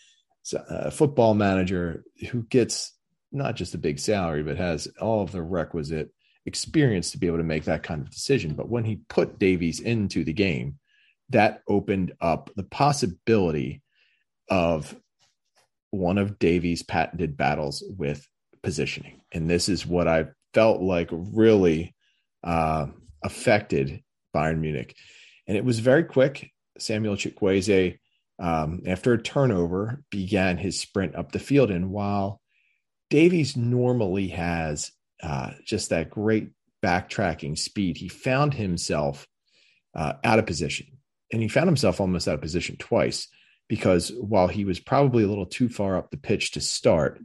uh, 0.55 0.90
football 0.90 1.35
manager 1.35 2.05
who 2.31 2.43
gets 2.43 2.95
not 3.33 3.57
just 3.57 3.75
a 3.75 3.79
big 3.79 3.99
salary, 3.99 4.43
but 4.43 4.57
has 4.57 4.88
all 5.00 5.23
of 5.23 5.33
the 5.33 5.43
requisite 5.43 6.11
experience 6.47 7.11
to 7.11 7.19
be 7.19 7.27
able 7.27 7.39
to 7.39 7.45
make 7.45 7.65
that 7.65 7.83
kind 7.83 8.01
of 8.01 8.11
decision. 8.11 8.55
But 8.55 8.69
when 8.69 8.85
he 8.85 9.01
put 9.09 9.39
Davies 9.39 9.81
into 9.81 10.25
the 10.25 10.33
game, 10.33 10.79
that 11.31 11.63
opened 11.69 12.13
up 12.21 12.51
the 12.57 12.65
possibility 12.65 13.83
of 14.49 14.95
one 15.91 16.19
of 16.19 16.39
Davies' 16.39 16.83
patented 16.83 17.37
battles 17.37 17.85
with 17.97 18.27
positioning. 18.63 19.21
And 19.33 19.49
this 19.49 19.69
is 19.69 19.87
what 19.87 20.09
I 20.09 20.27
felt 20.55 20.81
like 20.81 21.09
really 21.13 21.95
uh, 22.43 22.87
affected 23.23 24.03
Bayern 24.35 24.59
Munich. 24.59 24.97
And 25.47 25.57
it 25.57 25.65
was 25.65 25.79
very 25.79 26.05
quick. 26.05 26.51
Samuel 26.79 27.17
Chukwueze, 27.17 27.99
um, 28.39 28.83
after 28.87 29.13
a 29.13 29.23
turnover, 29.23 30.03
began 30.11 30.57
his 30.57 30.81
sprint 30.81 31.15
up 31.15 31.33
the 31.33 31.39
field. 31.39 31.71
And 31.71 31.91
while 31.91 32.41
Davies 33.11 33.57
normally 33.57 34.29
has 34.29 34.93
uh, 35.23 35.53
just 35.65 35.91
that 35.91 36.11
great 36.11 36.50
backtracking 36.83 37.59
speed, 37.59 37.97
he 37.97 38.09
found 38.09 38.55
himself 38.55 39.27
uh, 39.95 40.15
out 40.25 40.39
of 40.39 40.47
position. 40.47 40.87
And 41.33 41.43
he 41.43 41.49
found 41.49 41.67
himself 41.69 42.00
almost 42.00 42.27
out 42.27 42.35
of 42.35 42.41
position 42.41 42.77
twice 42.77 43.29
because 43.69 44.11
while 44.19 44.49
he 44.49 44.65
was 44.65 44.81
probably 44.81 45.23
a 45.23 45.29
little 45.29 45.47
too 45.47 45.69
far 45.69 45.97
up 45.97 46.11
the 46.11 46.17
pitch 46.17 46.53
to 46.53 46.61
start, 46.61 47.21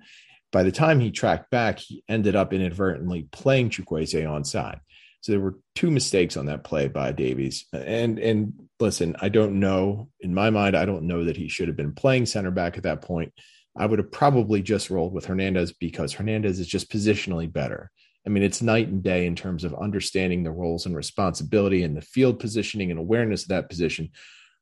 by 0.52 0.64
the 0.64 0.72
time 0.72 1.00
he 1.00 1.12
tracked 1.12 1.50
back, 1.50 1.80
he 1.80 2.04
ended 2.08 2.36
up 2.36 2.54
inadvertently 2.54 3.28
playing 3.32 3.72
Chukwueze 3.72 4.24
onside. 4.24 4.80
So 5.22 5.32
there 5.32 5.42
were 5.42 5.58
two 5.74 5.90
mistakes 5.90 6.38
on 6.38 6.46
that 6.46 6.64
play 6.64 6.88
by 6.88 7.12
Davies. 7.12 7.66
And 7.74 8.20
and 8.20 8.54
listen, 8.80 9.16
I 9.20 9.30
don't 9.30 9.60
know. 9.60 10.10
In 10.20 10.36
my 10.36 10.52
mind, 10.52 10.78
I 10.78 10.86
don't 10.86 11.08
know 11.08 11.24
that 11.24 11.36
he 11.36 11.48
should 11.48 11.68
have 11.68 11.76
been 11.76 11.96
playing 11.96 12.28
center 12.28 12.52
back 12.52 12.78
at 12.78 12.84
that 12.84 13.02
point. 13.02 13.34
I 13.78 13.86
would 13.86 14.00
have 14.00 14.12
probably 14.12 14.62
just 14.62 14.90
rolled 14.90 15.14
with 15.14 15.26
Hernandez 15.26 15.74
because 15.74 16.14
Hernandez 16.14 16.60
is 16.60 16.68
just 16.68 16.90
positionally 16.90 17.52
better. 17.52 17.92
I 18.26 18.30
mean, 18.30 18.44
it's 18.44 18.62
night 18.62 18.88
and 18.88 19.04
day 19.04 19.28
in 19.28 19.36
terms 19.36 19.64
of 19.64 19.76
understanding 19.76 20.44
the 20.44 20.52
roles 20.52 20.86
and 20.86 20.96
responsibility 20.96 21.84
and 21.84 21.96
the 21.96 22.02
field 22.02 22.40
positioning 22.40 22.90
and 22.90 23.00
awareness 23.00 23.44
of 23.44 23.50
that 23.50 23.70
position. 23.70 24.12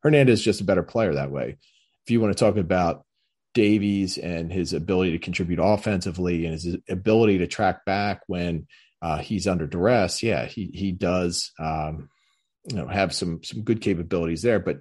Hernandez 0.02 0.40
is 0.40 0.46
just 0.46 0.62
a 0.62 0.66
better 0.66 0.84
player 0.84 1.14
that 1.14 1.32
way. 1.32 1.58
If 2.06 2.12
you 2.12 2.20
want 2.20 2.36
to 2.36 2.44
talk 2.44 2.58
about 2.58 3.06
Davies 3.54 4.18
and 4.18 4.52
his 4.52 4.74
ability 4.74 5.12
to 5.12 5.20
contribute 5.20 5.60
offensively 5.62 6.46
and 6.46 6.54
his 6.54 6.76
ability 6.90 7.38
to 7.38 7.48
track 7.48 7.86
back 7.86 8.22
when 8.28 8.68
uh, 9.02 9.20
he's 9.20 9.48
under 9.48 9.68
duress, 9.68 10.24
yeah, 10.24 10.46
he 10.46 10.72
he 10.74 10.92
does 10.92 11.52
um, 11.60 12.10
you 12.66 12.76
know 12.76 12.88
have 12.88 13.14
some 13.14 13.44
some 13.44 13.62
good 13.62 13.80
capabilities 13.80 14.42
there. 14.42 14.60
But 14.60 14.80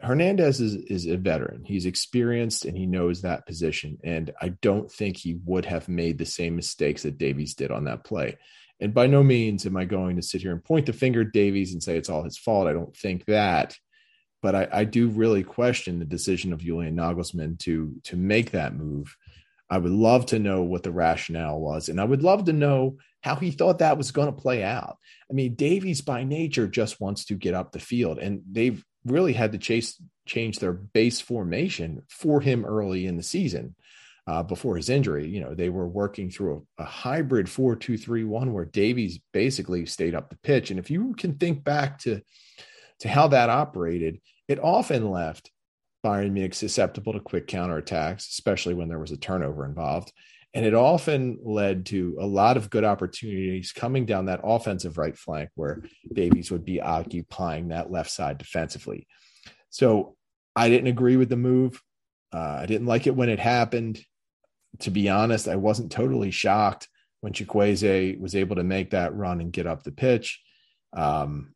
Hernandez 0.00 0.60
is 0.60 0.74
is 0.74 1.06
a 1.06 1.16
veteran. 1.16 1.64
He's 1.64 1.86
experienced 1.86 2.64
and 2.64 2.76
he 2.76 2.86
knows 2.86 3.22
that 3.22 3.46
position. 3.46 3.98
And 4.04 4.32
I 4.40 4.50
don't 4.50 4.90
think 4.90 5.16
he 5.16 5.38
would 5.44 5.64
have 5.64 5.88
made 5.88 6.18
the 6.18 6.26
same 6.26 6.54
mistakes 6.54 7.02
that 7.02 7.18
Davies 7.18 7.54
did 7.54 7.70
on 7.70 7.84
that 7.84 8.04
play. 8.04 8.36
And 8.78 8.92
by 8.92 9.06
no 9.06 9.22
means 9.22 9.64
am 9.64 9.76
I 9.76 9.86
going 9.86 10.16
to 10.16 10.22
sit 10.22 10.42
here 10.42 10.52
and 10.52 10.62
point 10.62 10.84
the 10.84 10.92
finger 10.92 11.22
at 11.22 11.32
Davies 11.32 11.72
and 11.72 11.82
say 11.82 11.96
it's 11.96 12.10
all 12.10 12.24
his 12.24 12.36
fault. 12.36 12.68
I 12.68 12.74
don't 12.74 12.94
think 12.94 13.24
that 13.24 13.76
but 14.46 14.54
I, 14.54 14.68
I 14.72 14.84
do 14.84 15.08
really 15.08 15.42
question 15.42 15.98
the 15.98 16.04
decision 16.04 16.52
of 16.52 16.60
Julian 16.60 16.96
Nagelsmann 16.96 17.58
to 17.60 17.96
to 18.04 18.16
make 18.16 18.52
that 18.52 18.74
move. 18.74 19.16
I 19.68 19.78
would 19.78 19.90
love 19.90 20.26
to 20.26 20.38
know 20.38 20.62
what 20.62 20.84
the 20.84 20.92
rationale 20.92 21.58
was, 21.58 21.88
and 21.88 22.00
I 22.00 22.04
would 22.04 22.22
love 22.22 22.44
to 22.44 22.52
know 22.52 22.98
how 23.22 23.34
he 23.34 23.50
thought 23.50 23.80
that 23.80 23.98
was 23.98 24.12
going 24.12 24.28
to 24.28 24.40
play 24.40 24.62
out. 24.62 24.98
I 25.28 25.34
mean, 25.34 25.56
Davies 25.56 26.00
by 26.00 26.22
nature 26.22 26.68
just 26.68 27.00
wants 27.00 27.24
to 27.24 27.34
get 27.34 27.54
up 27.54 27.72
the 27.72 27.80
field, 27.80 28.18
and 28.18 28.42
they've 28.48 28.84
really 29.06 29.32
had 29.32 29.52
to 29.52 29.58
chase 29.58 30.00
change 30.26 30.58
their 30.58 30.72
base 30.72 31.20
formation 31.20 32.02
for 32.08 32.40
him 32.40 32.64
early 32.64 33.06
in 33.06 33.16
the 33.16 33.22
season. 33.22 33.74
Uh, 34.28 34.42
before 34.42 34.76
his 34.76 34.88
injury, 34.88 35.28
you 35.28 35.40
know, 35.40 35.54
they 35.54 35.68
were 35.68 35.86
working 35.86 36.28
through 36.30 36.66
a, 36.78 36.82
a 36.82 36.84
hybrid 36.84 37.48
four 37.48 37.76
two 37.76 37.96
three 37.96 38.24
one 38.24 38.52
where 38.52 38.64
Davies 38.64 39.20
basically 39.32 39.86
stayed 39.86 40.16
up 40.16 40.30
the 40.30 40.38
pitch. 40.38 40.70
And 40.70 40.80
if 40.80 40.90
you 40.90 41.14
can 41.14 41.36
think 41.36 41.62
back 41.62 42.00
to 42.00 42.20
to 43.00 43.08
how 43.08 43.28
that 43.28 43.50
operated, 43.50 44.20
it 44.48 44.58
often 44.58 45.10
left 45.10 45.52
Bayern 46.04 46.32
Munich 46.32 46.54
susceptible 46.54 47.12
to 47.12 47.20
quick 47.20 47.46
counterattacks, 47.46 48.28
especially 48.30 48.74
when 48.74 48.88
there 48.88 48.98
was 48.98 49.12
a 49.12 49.16
turnover 49.16 49.64
involved. 49.64 50.12
And 50.56 50.64
it 50.64 50.72
often 50.72 51.38
led 51.44 51.84
to 51.86 52.16
a 52.18 52.24
lot 52.24 52.56
of 52.56 52.70
good 52.70 52.82
opportunities 52.82 53.72
coming 53.72 54.06
down 54.06 54.24
that 54.24 54.40
offensive 54.42 54.96
right 54.96 55.14
flank 55.14 55.50
where 55.54 55.82
Davies 56.10 56.50
would 56.50 56.64
be 56.64 56.80
occupying 56.80 57.68
that 57.68 57.90
left 57.90 58.10
side 58.10 58.38
defensively. 58.38 59.06
So 59.68 60.16
I 60.56 60.70
didn't 60.70 60.86
agree 60.86 61.18
with 61.18 61.28
the 61.28 61.36
move. 61.36 61.82
Uh, 62.32 62.60
I 62.62 62.64
didn't 62.64 62.86
like 62.86 63.06
it 63.06 63.14
when 63.14 63.28
it 63.28 63.38
happened. 63.38 64.00
To 64.78 64.90
be 64.90 65.10
honest, 65.10 65.46
I 65.46 65.56
wasn't 65.56 65.92
totally 65.92 66.30
shocked 66.30 66.88
when 67.20 67.34
Chukwueze 67.34 68.18
was 68.18 68.34
able 68.34 68.56
to 68.56 68.64
make 68.64 68.92
that 68.92 69.14
run 69.14 69.42
and 69.42 69.52
get 69.52 69.66
up 69.66 69.82
the 69.82 69.92
pitch. 69.92 70.40
Um, 70.96 71.54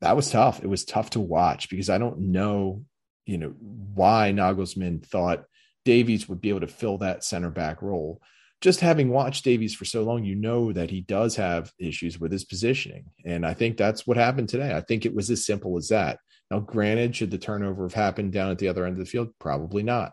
that 0.00 0.16
was 0.16 0.30
tough. 0.30 0.64
It 0.64 0.68
was 0.68 0.86
tough 0.86 1.10
to 1.10 1.20
watch 1.20 1.68
because 1.68 1.90
I 1.90 1.98
don't 1.98 2.32
know, 2.32 2.82
you 3.26 3.36
know, 3.36 3.52
why 3.58 4.32
Nagelsmann 4.34 5.04
thought 5.04 5.44
Davies 5.86 6.28
would 6.28 6.40
be 6.40 6.48
able 6.48 6.60
to 6.60 6.66
fill 6.66 6.98
that 6.98 7.22
center 7.22 7.48
back 7.48 7.80
role. 7.80 8.20
Just 8.60 8.80
having 8.80 9.08
watched 9.08 9.44
Davies 9.44 9.74
for 9.74 9.84
so 9.84 10.02
long, 10.02 10.24
you 10.24 10.34
know 10.34 10.72
that 10.72 10.90
he 10.90 11.00
does 11.00 11.36
have 11.36 11.72
issues 11.78 12.18
with 12.18 12.32
his 12.32 12.44
positioning. 12.44 13.04
And 13.24 13.46
I 13.46 13.54
think 13.54 13.76
that's 13.76 14.04
what 14.04 14.16
happened 14.16 14.48
today. 14.48 14.74
I 14.74 14.80
think 14.80 15.06
it 15.06 15.14
was 15.14 15.30
as 15.30 15.46
simple 15.46 15.78
as 15.78 15.88
that. 15.88 16.18
Now, 16.50 16.58
granted, 16.58 17.14
should 17.14 17.30
the 17.30 17.38
turnover 17.38 17.84
have 17.84 17.94
happened 17.94 18.32
down 18.32 18.50
at 18.50 18.58
the 18.58 18.66
other 18.66 18.84
end 18.84 18.94
of 18.94 18.98
the 18.98 19.10
field? 19.10 19.28
Probably 19.38 19.84
not. 19.84 20.12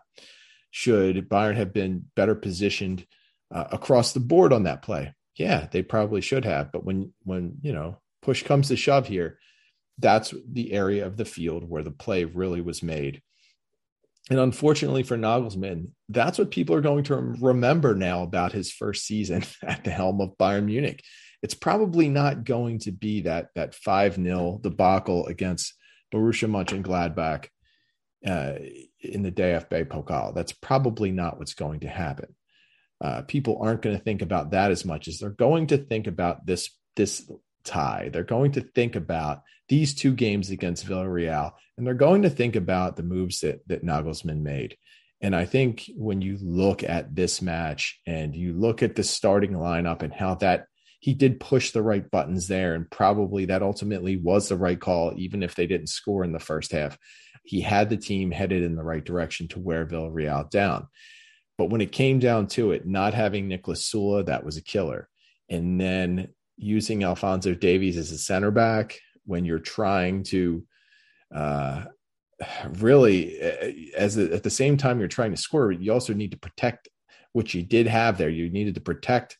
Should 0.70 1.28
Bayern 1.28 1.56
have 1.56 1.72
been 1.72 2.06
better 2.14 2.36
positioned 2.36 3.04
uh, 3.52 3.64
across 3.72 4.12
the 4.12 4.20
board 4.20 4.52
on 4.52 4.64
that 4.64 4.82
play? 4.82 5.12
Yeah, 5.34 5.66
they 5.72 5.82
probably 5.82 6.20
should 6.20 6.44
have. 6.44 6.70
But 6.70 6.84
when 6.84 7.12
when 7.24 7.56
you 7.62 7.72
know 7.72 7.98
push 8.22 8.44
comes 8.44 8.68
to 8.68 8.76
shove 8.76 9.08
here, 9.08 9.38
that's 9.98 10.32
the 10.48 10.72
area 10.72 11.06
of 11.06 11.16
the 11.16 11.24
field 11.24 11.68
where 11.68 11.82
the 11.82 11.90
play 11.90 12.24
really 12.24 12.60
was 12.60 12.82
made. 12.82 13.22
And 14.30 14.40
unfortunately 14.40 15.02
for 15.02 15.18
Nagelsmann, 15.18 15.88
that's 16.08 16.38
what 16.38 16.50
people 16.50 16.74
are 16.74 16.80
going 16.80 17.04
to 17.04 17.14
remember 17.16 17.94
now 17.94 18.22
about 18.22 18.52
his 18.52 18.72
first 18.72 19.06
season 19.06 19.44
at 19.62 19.84
the 19.84 19.90
helm 19.90 20.20
of 20.20 20.36
Bayern 20.38 20.64
Munich. 20.64 21.02
It's 21.42 21.54
probably 21.54 22.08
not 22.08 22.44
going 22.44 22.78
to 22.80 22.92
be 22.92 23.22
that 23.22 23.48
that 23.54 23.74
5 23.74 24.14
0 24.14 24.60
debacle 24.62 25.26
against 25.26 25.74
Borussia 26.12 26.48
Mönchengladbach 26.48 27.48
uh, 28.26 28.54
in 29.00 29.22
the 29.22 29.32
DFB 29.32 29.86
Pokal. 29.86 30.34
That's 30.34 30.52
probably 30.52 31.10
not 31.10 31.38
what's 31.38 31.54
going 31.54 31.80
to 31.80 31.88
happen. 31.88 32.34
Uh, 33.02 33.22
people 33.22 33.58
aren't 33.60 33.82
going 33.82 33.96
to 33.96 34.02
think 34.02 34.22
about 34.22 34.52
that 34.52 34.70
as 34.70 34.86
much 34.86 35.08
as 35.08 35.18
they're 35.18 35.28
going 35.28 35.66
to 35.66 35.76
think 35.76 36.06
about 36.06 36.46
this 36.46 36.70
this 36.96 37.30
tie. 37.64 38.10
They're 38.12 38.24
going 38.24 38.52
to 38.52 38.60
think 38.60 38.96
about 38.96 39.42
these 39.68 39.94
two 39.94 40.12
games 40.12 40.50
against 40.50 40.86
Villarreal, 40.86 41.52
and 41.76 41.86
they're 41.86 41.94
going 41.94 42.22
to 42.22 42.30
think 42.30 42.56
about 42.56 42.96
the 42.96 43.02
moves 43.02 43.40
that 43.40 43.66
that 43.68 43.84
Nagelsmann 43.84 44.42
made. 44.42 44.76
And 45.20 45.34
I 45.34 45.46
think 45.46 45.90
when 45.96 46.20
you 46.20 46.36
look 46.40 46.82
at 46.84 47.14
this 47.14 47.40
match 47.40 47.98
and 48.06 48.34
you 48.34 48.52
look 48.52 48.82
at 48.82 48.94
the 48.94 49.02
starting 49.02 49.52
lineup 49.52 50.02
and 50.02 50.12
how 50.12 50.34
that 50.36 50.66
he 51.00 51.14
did 51.14 51.40
push 51.40 51.70
the 51.70 51.82
right 51.82 52.10
buttons 52.10 52.48
there, 52.48 52.74
and 52.74 52.90
probably 52.90 53.46
that 53.46 53.62
ultimately 53.62 54.16
was 54.16 54.48
the 54.48 54.56
right 54.56 54.80
call, 54.80 55.12
even 55.16 55.42
if 55.42 55.54
they 55.54 55.66
didn't 55.66 55.88
score 55.88 56.24
in 56.24 56.32
the 56.32 56.38
first 56.38 56.72
half. 56.72 56.98
He 57.44 57.60
had 57.60 57.90
the 57.90 57.96
team 57.96 58.30
headed 58.30 58.62
in 58.62 58.74
the 58.74 58.82
right 58.82 59.04
direction 59.04 59.48
to 59.48 59.60
wear 59.60 59.84
Villarreal 59.84 60.48
down. 60.50 60.88
But 61.58 61.70
when 61.70 61.80
it 61.80 61.92
came 61.92 62.18
down 62.18 62.46
to 62.48 62.72
it, 62.72 62.86
not 62.86 63.14
having 63.14 63.48
Niklas 63.48 63.82
Süle, 63.82 64.26
that 64.26 64.44
was 64.44 64.56
a 64.56 64.62
killer. 64.62 65.08
And 65.48 65.80
then 65.80 66.28
using 66.56 67.02
Alphonso 67.02 67.54
Davies 67.54 67.96
as 67.96 68.10
a 68.10 68.18
center 68.18 68.50
back 68.50 69.00
when 69.24 69.44
you're 69.44 69.58
trying 69.58 70.22
to 70.24 70.64
uh, 71.34 71.84
really, 72.68 73.40
uh, 73.42 73.96
as 73.96 74.16
a, 74.16 74.32
at 74.32 74.42
the 74.42 74.50
same 74.50 74.76
time 74.76 74.98
you're 74.98 75.08
trying 75.08 75.30
to 75.30 75.36
score, 75.36 75.72
you 75.72 75.92
also 75.92 76.12
need 76.12 76.30
to 76.32 76.38
protect 76.38 76.88
what 77.32 77.54
you 77.54 77.62
did 77.62 77.86
have 77.86 78.18
there. 78.18 78.30
You 78.30 78.50
needed 78.50 78.74
to 78.76 78.80
protect 78.80 79.38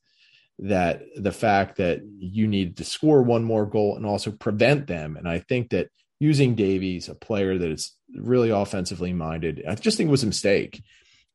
that 0.60 1.02
the 1.16 1.32
fact 1.32 1.76
that 1.76 2.02
you 2.18 2.46
needed 2.46 2.76
to 2.76 2.84
score 2.84 3.22
one 3.22 3.44
more 3.44 3.66
goal 3.66 3.96
and 3.96 4.06
also 4.06 4.30
prevent 4.30 4.86
them. 4.86 5.16
And 5.16 5.28
I 5.28 5.40
think 5.40 5.70
that 5.70 5.88
using 6.20 6.54
Davies, 6.54 7.08
a 7.08 7.14
player 7.14 7.58
that 7.58 7.70
is 7.70 7.96
really 8.14 8.50
offensively 8.50 9.12
minded, 9.12 9.64
I 9.68 9.74
just 9.74 9.96
think 9.96 10.10
was 10.10 10.22
a 10.22 10.28
mistake. 10.28 10.82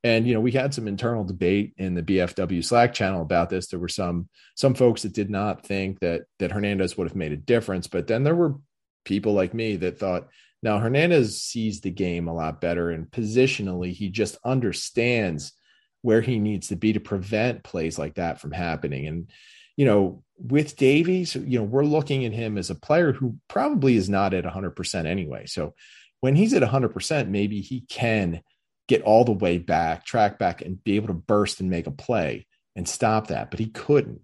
And 0.04 0.26
you 0.26 0.34
know, 0.34 0.40
we 0.40 0.52
had 0.52 0.74
some 0.74 0.88
internal 0.88 1.24
debate 1.24 1.74
in 1.78 1.94
the 1.94 2.04
BFW 2.04 2.64
Slack 2.64 2.94
channel 2.94 3.22
about 3.22 3.50
this. 3.50 3.68
There 3.68 3.80
were 3.80 3.90
some 3.90 4.30
some 4.56 4.74
folks 4.74 5.02
that 5.02 5.14
did 5.14 5.30
not 5.30 5.66
think 5.66 6.00
that 6.00 6.22
that 6.40 6.52
Hernandez 6.52 6.98
would 6.98 7.08
have 7.08 7.16
made 7.16 7.34
a 7.34 7.38
difference, 7.38 7.88
but 7.88 8.08
then 8.08 8.24
there 8.24 8.36
were 8.36 8.56
people 9.04 9.34
like 9.34 9.54
me 9.54 9.76
that 9.78 10.00
thought, 10.00 10.28
now 10.64 10.78
Hernandez 10.78 11.42
sees 11.42 11.82
the 11.82 11.92
game 11.92 12.28
a 12.28 12.34
lot 12.34 12.62
better, 12.62 12.90
and 12.92 13.10
positionally, 13.10 13.92
he 13.92 14.10
just 14.10 14.38
understands 14.46 15.54
where 16.02 16.22
he 16.22 16.40
needs 16.40 16.70
to 16.70 16.78
be 16.78 16.94
to 16.94 17.00
prevent 17.00 17.64
plays 17.64 18.00
like 18.00 18.16
that 18.16 18.40
from 18.40 18.52
happening. 18.52 19.06
And 19.08 19.30
you 19.76 19.86
know, 19.86 20.24
with 20.38 20.76
Davies, 20.76 21.36
you 21.36 21.60
know, 21.60 21.64
we're 21.64 21.86
looking 21.86 22.26
at 22.26 22.34
him 22.34 22.58
as 22.58 22.70
a 22.70 22.76
player 22.76 23.14
who 23.14 23.38
probably 23.48 23.96
is 23.96 24.10
not 24.10 24.34
at 24.34 24.44
100% 24.44 25.06
anyway. 25.06 25.46
So 25.46 25.74
when 26.20 26.36
he's 26.36 26.54
at 26.54 26.64
100%, 26.64 27.30
maybe 27.30 27.62
he 27.62 27.82
can 27.82 28.42
get 28.90 29.04
all 29.04 29.24
the 29.24 29.32
way 29.32 29.60
back, 29.60 30.04
track 30.04 30.40
back, 30.40 30.62
and 30.64 30.84
be 30.84 30.96
able 30.96 31.08
to 31.08 31.14
burst 31.14 31.62
and 31.62 31.70
make 31.70 31.86
a 31.86 31.92
play 31.92 32.48
and 32.76 32.90
stop 32.90 33.28
that. 33.28 33.52
But 33.52 33.60
he 33.60 33.68
couldn't. 33.68 34.22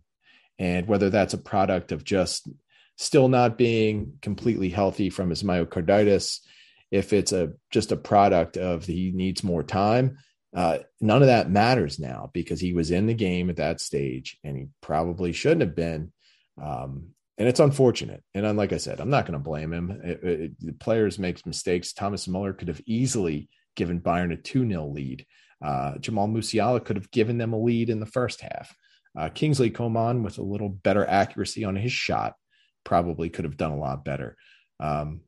And 0.58 0.88
whether 0.88 1.10
that's 1.12 1.36
a 1.36 1.38
product 1.38 1.92
of 1.92 2.04
just 2.04 2.50
still 2.98 3.28
not 3.28 3.58
being 3.58 4.14
completely 4.22 4.70
healthy 4.70 5.12
from 5.12 5.30
his 5.30 5.44
myocarditis, 5.44 6.40
if 6.92 7.14
it's 7.14 7.32
a 7.32 7.54
just 7.70 7.92
a 7.92 7.98
product 7.98 8.58
of 8.58 8.86
he 8.86 9.12
needs 9.14 9.44
more 9.44 9.64
time, 9.64 10.18
uh, 10.56 10.80
none 11.00 11.22
of 11.22 11.28
that 11.28 11.50
matters 11.50 12.00
now 12.00 12.32
because 12.34 12.60
he 12.60 12.74
was 12.74 12.90
in 12.90 13.06
the 13.06 13.14
game 13.14 13.50
at 13.52 13.58
that 13.58 13.80
stage 13.80 14.40
and 14.44 14.58
he 14.58 14.68
probably 14.82 15.32
shouldn't 15.32 15.62
have 15.62 15.76
been. 15.76 16.12
Um, 16.62 17.10
and 17.38 17.48
it's 17.48 17.60
unfortunate. 17.60 18.24
And 18.34 18.58
like 18.58 18.74
I 18.74 18.78
said, 18.78 19.00
I'm 19.00 19.10
not 19.10 19.26
going 19.26 19.38
to 19.38 19.44
blame 19.44 19.74
him. 19.74 20.02
It, 20.04 20.24
it, 20.24 20.52
the 20.60 20.74
players 20.74 21.20
make 21.20 21.46
mistakes. 21.46 21.92
Thomas 21.94 22.28
Muller 22.28 22.54
could 22.54 22.70
have 22.70 22.82
easily 22.86 23.50
given 23.76 24.02
Bayern 24.02 24.34
a 24.34 24.38
2 24.38 24.68
0 24.68 24.88
lead. 24.88 25.26
Uh, 25.64 25.98
Jamal 25.98 26.28
Musiala 26.28 26.84
could 26.84 26.96
have 26.96 27.12
given 27.12 27.38
them 27.38 27.54
a 27.54 27.60
lead 27.60 27.90
in 27.90 28.00
the 28.00 28.06
first 28.06 28.42
half. 28.42 28.76
Uh, 29.18 29.30
Kingsley 29.30 29.70
Coman, 29.70 30.24
with 30.24 30.38
a 30.38 30.44
little 30.44 30.70
better 30.70 31.06
accuracy 31.06 31.64
on 31.64 31.76
his 31.76 31.92
shot, 31.92 32.36
probably 32.84 33.30
could 33.30 33.46
have 33.46 33.58
done 33.58 33.72
a 33.72 33.78
lot 33.78 34.04
better. 34.04 34.36
Um, 34.80 35.22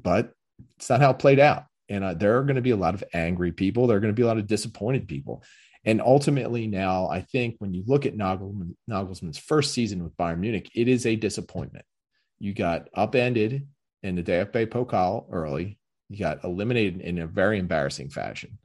but 0.00 0.32
it's 0.76 0.90
not 0.90 1.00
how 1.00 1.10
it 1.10 1.18
played 1.18 1.40
out. 1.40 1.64
And 1.88 2.04
uh, 2.04 2.14
there 2.14 2.38
are 2.38 2.42
going 2.42 2.56
to 2.56 2.62
be 2.62 2.72
a 2.72 2.76
lot 2.76 2.94
of 2.94 3.04
angry 3.14 3.52
people. 3.52 3.86
There 3.86 3.96
are 3.96 4.00
going 4.00 4.12
to 4.12 4.16
be 4.16 4.22
a 4.22 4.26
lot 4.26 4.38
of 4.38 4.46
disappointed 4.46 5.08
people. 5.08 5.42
And 5.84 6.02
ultimately, 6.02 6.66
now 6.66 7.08
I 7.08 7.20
think 7.20 7.56
when 7.58 7.72
you 7.72 7.84
look 7.86 8.06
at 8.06 8.16
Nagelsmann, 8.16 8.74
Nagelsmann's 8.90 9.38
first 9.38 9.72
season 9.72 10.02
with 10.02 10.16
Bayern 10.16 10.40
Munich, 10.40 10.68
it 10.74 10.88
is 10.88 11.06
a 11.06 11.14
disappointment. 11.14 11.84
You 12.38 12.52
got 12.52 12.88
upended 12.92 13.66
in 14.02 14.16
the 14.16 14.22
DFB 14.22 14.66
Pokal 14.66 15.26
early. 15.30 15.78
You 16.08 16.18
got 16.18 16.44
eliminated 16.44 17.00
in 17.00 17.18
a 17.18 17.26
very 17.26 17.58
embarrassing 17.58 18.10
fashion. 18.10 18.58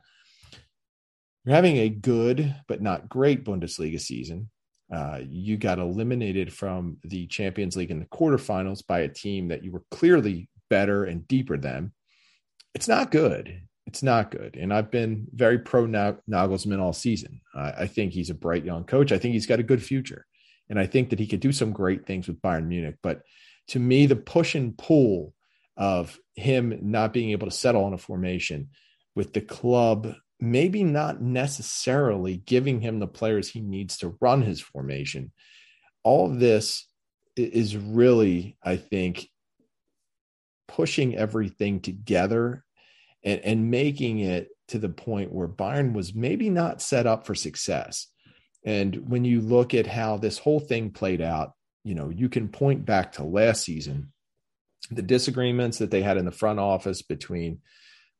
You're 1.43 1.55
having 1.55 1.77
a 1.77 1.89
good 1.89 2.55
but 2.67 2.81
not 2.81 3.09
great 3.09 3.43
Bundesliga 3.43 3.99
season. 3.99 4.49
Uh, 4.93 5.21
you 5.27 5.57
got 5.57 5.79
eliminated 5.79 6.53
from 6.53 6.97
the 7.03 7.25
Champions 7.27 7.75
League 7.75 7.91
in 7.91 7.99
the 7.99 8.05
quarterfinals 8.05 8.85
by 8.85 8.99
a 8.99 9.07
team 9.07 9.47
that 9.47 9.63
you 9.63 9.71
were 9.71 9.83
clearly 9.89 10.49
better 10.69 11.05
and 11.05 11.27
deeper 11.27 11.57
than. 11.57 11.93
It's 12.75 12.87
not 12.87 13.09
good. 13.09 13.61
It's 13.87 14.03
not 14.03 14.31
good. 14.31 14.55
And 14.55 14.73
I've 14.73 14.91
been 14.91 15.27
very 15.33 15.59
pro 15.59 15.85
Nagelsmann 15.85 16.79
all 16.79 16.93
season. 16.93 17.41
I 17.55 17.87
think 17.87 18.13
he's 18.13 18.29
a 18.29 18.35
bright 18.35 18.63
young 18.63 18.83
coach. 18.83 19.11
I 19.11 19.17
think 19.17 19.33
he's 19.33 19.47
got 19.47 19.59
a 19.59 19.63
good 19.63 19.83
future. 19.83 20.25
And 20.69 20.79
I 20.79 20.85
think 20.85 21.09
that 21.09 21.19
he 21.19 21.27
could 21.27 21.39
do 21.39 21.51
some 21.51 21.73
great 21.73 22.05
things 22.05 22.27
with 22.27 22.41
Bayern 22.41 22.67
Munich. 22.67 22.95
But 23.01 23.23
to 23.69 23.79
me, 23.79 24.05
the 24.05 24.15
push 24.15 24.55
and 24.55 24.77
pull 24.77 25.33
of 25.77 26.19
him 26.35 26.77
not 26.81 27.13
being 27.13 27.31
able 27.31 27.47
to 27.47 27.55
settle 27.55 27.85
on 27.85 27.93
a 27.93 27.97
formation 27.97 28.69
with 29.15 29.33
the 29.33 29.41
club 29.41 30.15
maybe 30.41 30.83
not 30.83 31.21
necessarily 31.21 32.35
giving 32.35 32.81
him 32.81 32.99
the 32.99 33.07
players 33.07 33.47
he 33.47 33.61
needs 33.61 33.97
to 33.97 34.17
run 34.19 34.41
his 34.41 34.59
formation. 34.59 35.31
All 36.03 36.25
of 36.25 36.39
this 36.39 36.87
is 37.37 37.77
really, 37.77 38.57
I 38.63 38.77
think, 38.77 39.29
pushing 40.67 41.15
everything 41.15 41.79
together 41.79 42.63
and, 43.23 43.39
and 43.41 43.71
making 43.71 44.19
it 44.19 44.49
to 44.69 44.79
the 44.79 44.89
point 44.89 45.31
where 45.31 45.47
Bayern 45.47 45.93
was 45.93 46.15
maybe 46.15 46.49
not 46.49 46.81
set 46.81 47.05
up 47.05 47.25
for 47.27 47.35
success. 47.35 48.07
And 48.65 49.09
when 49.09 49.25
you 49.25 49.41
look 49.41 49.73
at 49.73 49.85
how 49.85 50.17
this 50.17 50.39
whole 50.39 50.59
thing 50.59 50.89
played 50.89 51.21
out, 51.21 51.53
you 51.83 51.93
know, 51.93 52.09
you 52.09 52.29
can 52.29 52.47
point 52.47 52.85
back 52.85 53.13
to 53.13 53.23
last 53.23 53.63
season, 53.63 54.10
the 54.91 55.01
disagreements 55.01 55.77
that 55.77 55.91
they 55.91 56.01
had 56.01 56.17
in 56.17 56.25
the 56.25 56.31
front 56.31 56.59
office 56.59 57.01
between 57.01 57.59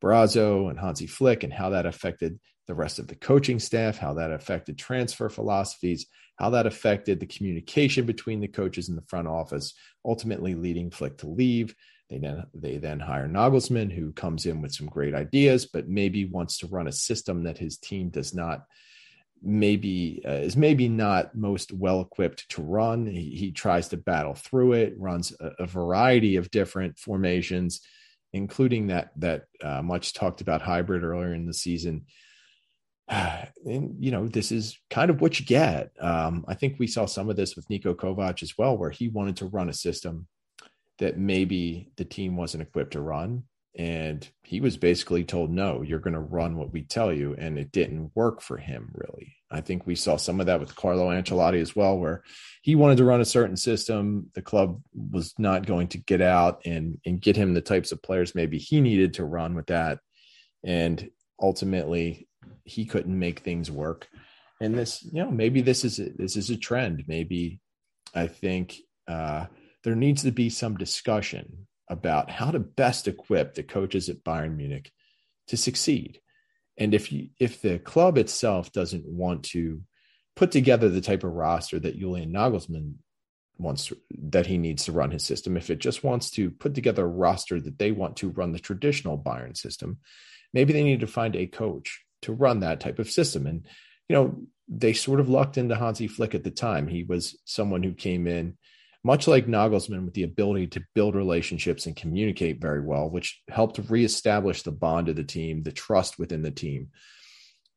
Brazzo 0.01 0.69
and 0.69 0.79
Hansi 0.79 1.07
Flick 1.07 1.43
and 1.43 1.53
how 1.53 1.69
that 1.69 1.85
affected 1.85 2.39
the 2.67 2.73
rest 2.73 2.99
of 2.99 3.07
the 3.07 3.15
coaching 3.15 3.59
staff, 3.59 3.97
how 3.97 4.13
that 4.15 4.31
affected 4.31 4.77
transfer 4.77 5.29
philosophies, 5.29 6.07
how 6.37 6.49
that 6.51 6.65
affected 6.65 7.19
the 7.19 7.25
communication 7.25 8.05
between 8.05 8.39
the 8.39 8.47
coaches 8.47 8.89
in 8.89 8.95
the 8.95 9.03
front 9.03 9.27
office, 9.27 9.73
ultimately 10.05 10.55
leading 10.55 10.89
Flick 10.89 11.17
to 11.19 11.27
leave. 11.27 11.75
They 12.09 12.17
then 12.17 12.43
they 12.53 12.77
then 12.77 12.99
hire 12.99 13.27
Nagelsmann, 13.27 13.91
who 13.91 14.11
comes 14.11 14.45
in 14.45 14.61
with 14.61 14.73
some 14.73 14.87
great 14.87 15.13
ideas, 15.13 15.65
but 15.65 15.87
maybe 15.87 16.25
wants 16.25 16.57
to 16.59 16.67
run 16.67 16.87
a 16.87 16.91
system 16.91 17.43
that 17.43 17.57
his 17.57 17.77
team 17.77 18.09
does 18.09 18.33
not 18.33 18.65
maybe 19.41 20.21
uh, 20.25 20.31
is 20.31 20.55
maybe 20.55 20.87
not 20.87 21.35
most 21.35 21.71
well 21.71 22.01
equipped 22.01 22.47
to 22.49 22.61
run. 22.61 23.05
He, 23.05 23.35
he, 23.35 23.51
tries 23.51 23.87
to 23.89 23.97
battle 23.97 24.35
through 24.35 24.73
it, 24.73 24.93
runs 24.97 25.33
a, 25.39 25.63
a 25.63 25.65
variety 25.65 26.35
of 26.35 26.51
different 26.51 26.99
formations 26.99 27.81
including 28.33 28.87
that 28.87 29.11
that 29.17 29.45
uh, 29.63 29.81
much 29.81 30.13
talked 30.13 30.41
about 30.41 30.61
hybrid 30.61 31.03
earlier 31.03 31.33
in 31.33 31.45
the 31.45 31.53
season. 31.53 32.05
And 33.63 34.03
you 34.03 34.09
know, 34.09 34.27
this 34.27 34.51
is 34.51 34.79
kind 34.89 35.11
of 35.11 35.21
what 35.21 35.39
you 35.39 35.45
get. 35.45 35.91
Um, 35.99 36.45
I 36.47 36.55
think 36.55 36.79
we 36.79 36.87
saw 36.87 37.05
some 37.05 37.29
of 37.29 37.35
this 37.35 37.55
with 37.55 37.67
Niko 37.67 37.93
Kovac 37.93 38.41
as 38.41 38.57
well, 38.57 38.75
where 38.75 38.89
he 38.89 39.07
wanted 39.07 39.37
to 39.37 39.45
run 39.45 39.69
a 39.69 39.73
system 39.73 40.27
that 40.97 41.19
maybe 41.19 41.91
the 41.97 42.05
team 42.05 42.35
wasn't 42.35 42.63
equipped 42.63 42.93
to 42.93 43.01
run, 43.01 43.43
and 43.75 44.27
he 44.43 44.59
was 44.59 44.75
basically 44.75 45.23
told 45.23 45.49
no 45.49 45.81
you're 45.81 45.99
going 45.99 46.13
to 46.13 46.19
run 46.19 46.57
what 46.57 46.73
we 46.73 46.83
tell 46.83 47.13
you. 47.13 47.35
And 47.37 47.57
it 47.57 47.71
didn't 47.71 48.11
work 48.15 48.41
for 48.41 48.57
him 48.57 48.91
really. 48.93 49.35
I 49.49 49.61
think 49.61 49.85
we 49.85 49.95
saw 49.95 50.17
some 50.17 50.39
of 50.39 50.47
that 50.47 50.59
with 50.59 50.75
carlo 50.75 51.09
ancelotti 51.09 51.61
as 51.61 51.75
well 51.75 51.97
where 51.97 52.23
he 52.61 52.75
wanted 52.75 52.97
to 52.97 53.05
run 53.05 53.21
a 53.21 53.25
certain 53.25 53.55
system. 53.55 54.29
The 54.33 54.41
club 54.41 54.81
was 54.93 55.33
not 55.37 55.65
going 55.65 55.89
to 55.89 55.97
get 55.97 56.21
out 56.21 56.61
and 56.65 56.99
and 57.05 57.21
get 57.21 57.37
him 57.37 57.53
the 57.53 57.61
types 57.61 57.91
of 57.91 58.03
players 58.03 58.35
maybe 58.35 58.57
he 58.57 58.81
needed 58.81 59.15
to 59.15 59.25
run 59.25 59.55
with 59.55 59.67
that. 59.67 59.99
And 60.63 61.09
ultimately 61.41 62.27
he 62.65 62.85
couldn't 62.85 63.17
make 63.17 63.39
things 63.39 63.71
work. 63.71 64.07
And 64.59 64.77
this 64.77 65.01
you 65.01 65.23
know 65.23 65.31
maybe 65.31 65.61
this 65.61 65.85
is 65.85 65.99
a, 65.99 66.09
this 66.09 66.35
is 66.35 66.49
a 66.49 66.57
trend. 66.57 67.05
Maybe 67.07 67.59
i 68.13 68.27
think 68.27 68.75
uh 69.07 69.45
there 69.83 69.95
needs 69.95 70.23
to 70.23 70.31
be 70.31 70.49
some 70.49 70.75
discussion 70.77 71.67
about 71.91 72.31
how 72.31 72.49
to 72.49 72.59
best 72.59 73.07
equip 73.09 73.53
the 73.53 73.63
coaches 73.63 74.07
at 74.07 74.23
Bayern 74.23 74.55
Munich 74.55 74.91
to 75.47 75.57
succeed. 75.57 76.21
And 76.77 76.93
if 76.93 77.11
you, 77.11 77.27
if 77.37 77.61
the 77.61 77.79
club 77.79 78.17
itself 78.17 78.71
doesn't 78.71 79.05
want 79.05 79.43
to 79.45 79.81
put 80.37 80.51
together 80.51 80.87
the 80.87 81.01
type 81.01 81.25
of 81.25 81.33
roster 81.33 81.77
that 81.79 81.99
Julian 81.99 82.31
Nagelsmann 82.31 82.93
wants 83.57 83.87
to, 83.87 83.97
that 84.29 84.47
he 84.47 84.57
needs 84.57 84.85
to 84.85 84.93
run 84.93 85.11
his 85.11 85.25
system, 85.25 85.57
if 85.57 85.69
it 85.69 85.79
just 85.79 86.01
wants 86.01 86.31
to 86.31 86.49
put 86.49 86.73
together 86.73 87.03
a 87.03 87.09
roster 87.09 87.59
that 87.59 87.77
they 87.77 87.91
want 87.91 88.15
to 88.17 88.29
run 88.29 88.53
the 88.53 88.59
traditional 88.59 89.17
Bayern 89.17 89.57
system, 89.57 89.97
maybe 90.53 90.71
they 90.71 90.83
need 90.83 91.01
to 91.01 91.07
find 91.07 91.35
a 91.35 91.45
coach 91.45 92.01
to 92.21 92.31
run 92.31 92.61
that 92.61 92.79
type 92.79 92.99
of 92.99 93.11
system. 93.11 93.45
And 93.45 93.67
you 94.07 94.15
know, 94.15 94.41
they 94.69 94.93
sort 94.93 95.19
of 95.19 95.27
lucked 95.27 95.57
into 95.57 95.75
Hansi 95.75 96.07
Flick 96.07 96.35
at 96.35 96.45
the 96.45 96.51
time. 96.51 96.87
He 96.87 97.03
was 97.03 97.37
someone 97.43 97.83
who 97.83 97.93
came 97.93 98.27
in 98.27 98.57
much 99.03 99.27
like 99.27 99.47
Nagelsmann 99.47 100.05
with 100.05 100.13
the 100.13 100.23
ability 100.23 100.67
to 100.67 100.83
build 100.93 101.15
relationships 101.15 101.85
and 101.85 101.95
communicate 101.95 102.61
very 102.61 102.81
well, 102.81 103.09
which 103.09 103.41
helped 103.49 103.79
reestablish 103.89 104.61
the 104.61 104.71
bond 104.71 105.09
of 105.09 105.15
the 105.15 105.23
team, 105.23 105.63
the 105.63 105.71
trust 105.71 106.19
within 106.19 106.43
the 106.43 106.51
team. 106.51 106.89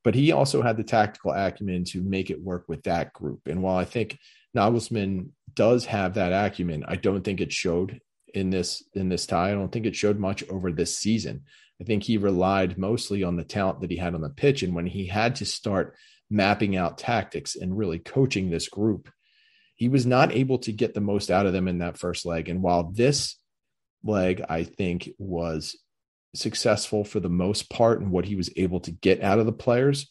But 0.03 0.15
he 0.15 0.33
also 0.33 0.61
had 0.61 0.77
the 0.77 0.85
tactical 0.85 1.33
acumen 1.33 1.85
to 1.85 2.03
make 2.03 2.31
it 2.31 2.43
work 2.43 2.65
with 2.69 2.83
that 2.83 3.15
group. 3.15 3.49
And 3.49 3.63
while 3.63 3.77
I 3.77 3.87
think 3.87 4.19
Nagelsmann 4.55 5.31
does 5.55 5.87
have 5.87 6.15
that 6.15 6.33
acumen, 6.33 6.85
I 6.87 6.97
don't 6.97 7.25
think 7.25 7.41
it 7.41 7.53
showed 7.53 8.01
in 8.35 8.51
this 8.51 8.83
in 8.95 9.09
this 9.09 9.27
tie. 9.27 9.51
I 9.51 9.55
don't 9.55 9.73
think 9.73 9.87
it 9.87 9.97
showed 9.97 10.19
much 10.19 10.47
over 10.51 10.71
this 10.73 10.99
season. 10.99 11.45
I 11.81 11.85
think 11.85 12.03
he 12.03 12.19
relied 12.19 12.77
mostly 12.77 13.23
on 13.23 13.37
the 13.37 13.45
talent 13.45 13.81
that 13.81 13.91
he 13.91 13.97
had 13.97 14.15
on 14.15 14.21
the 14.21 14.29
pitch. 14.29 14.63
And 14.63 14.75
when 14.75 14.87
he 14.87 15.07
had 15.07 15.37
to 15.37 15.47
start 15.47 15.97
mapping 16.31 16.77
out 16.77 16.99
tactics 16.99 17.57
and 17.57 17.77
really 17.77 17.99
coaching 17.99 18.51
this 18.51 18.69
group, 18.69 19.11
he 19.75 19.89
was 19.89 20.07
not 20.07 20.33
able 20.33 20.59
to 20.59 20.73
get 20.73 20.95
the 20.95 21.01
most 21.01 21.31
out 21.31 21.47
of 21.47 21.53
them 21.53 21.69
in 21.69 21.79
that 21.79 21.99
first 21.99 22.25
leg. 22.25 22.49
And 22.49 22.63
while 22.63 22.85
this 22.85 23.37
leg, 24.03 24.45
I 24.49 24.65
think, 24.65 25.11
was 25.19 25.77
successful 26.35 27.05
for 27.05 27.21
the 27.21 27.29
most 27.29 27.71
part 27.71 28.01
in 28.01 28.11
what 28.11 28.25
he 28.25 28.37
was 28.37 28.51
able 28.57 28.81
to 28.81 28.91
get 28.91 29.23
out 29.23 29.39
of 29.39 29.47
the 29.47 29.53
players, 29.53 30.11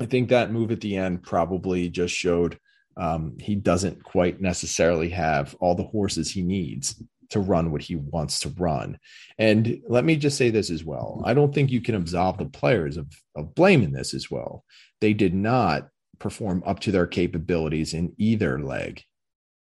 I 0.00 0.06
think 0.06 0.30
that 0.30 0.52
move 0.52 0.70
at 0.70 0.80
the 0.80 0.96
end 0.96 1.22
probably 1.22 1.88
just 1.88 2.14
showed 2.14 2.58
um, 2.96 3.36
he 3.38 3.54
doesn't 3.54 4.02
quite 4.02 4.40
necessarily 4.40 5.10
have 5.10 5.54
all 5.60 5.74
the 5.74 5.84
horses 5.84 6.30
he 6.30 6.42
needs 6.42 7.02
to 7.30 7.40
run 7.40 7.70
what 7.70 7.82
he 7.82 7.96
wants 7.96 8.40
to 8.40 8.48
run. 8.50 8.98
And 9.38 9.80
let 9.88 10.04
me 10.04 10.16
just 10.16 10.36
say 10.36 10.50
this 10.50 10.70
as 10.70 10.84
well. 10.84 11.22
I 11.24 11.34
don't 11.34 11.54
think 11.54 11.70
you 11.70 11.80
can 11.80 11.94
absolve 11.94 12.38
the 12.38 12.46
players 12.46 12.96
of, 12.96 13.06
of 13.36 13.54
blame 13.54 13.82
in 13.82 13.92
this 13.92 14.14
as 14.14 14.30
well. 14.30 14.64
They 15.00 15.12
did 15.12 15.34
not 15.34 15.88
perform 16.20 16.62
up 16.64 16.78
to 16.80 16.92
their 16.92 17.06
capabilities 17.06 17.92
in 17.94 18.14
either 18.18 18.60
leg. 18.60 19.02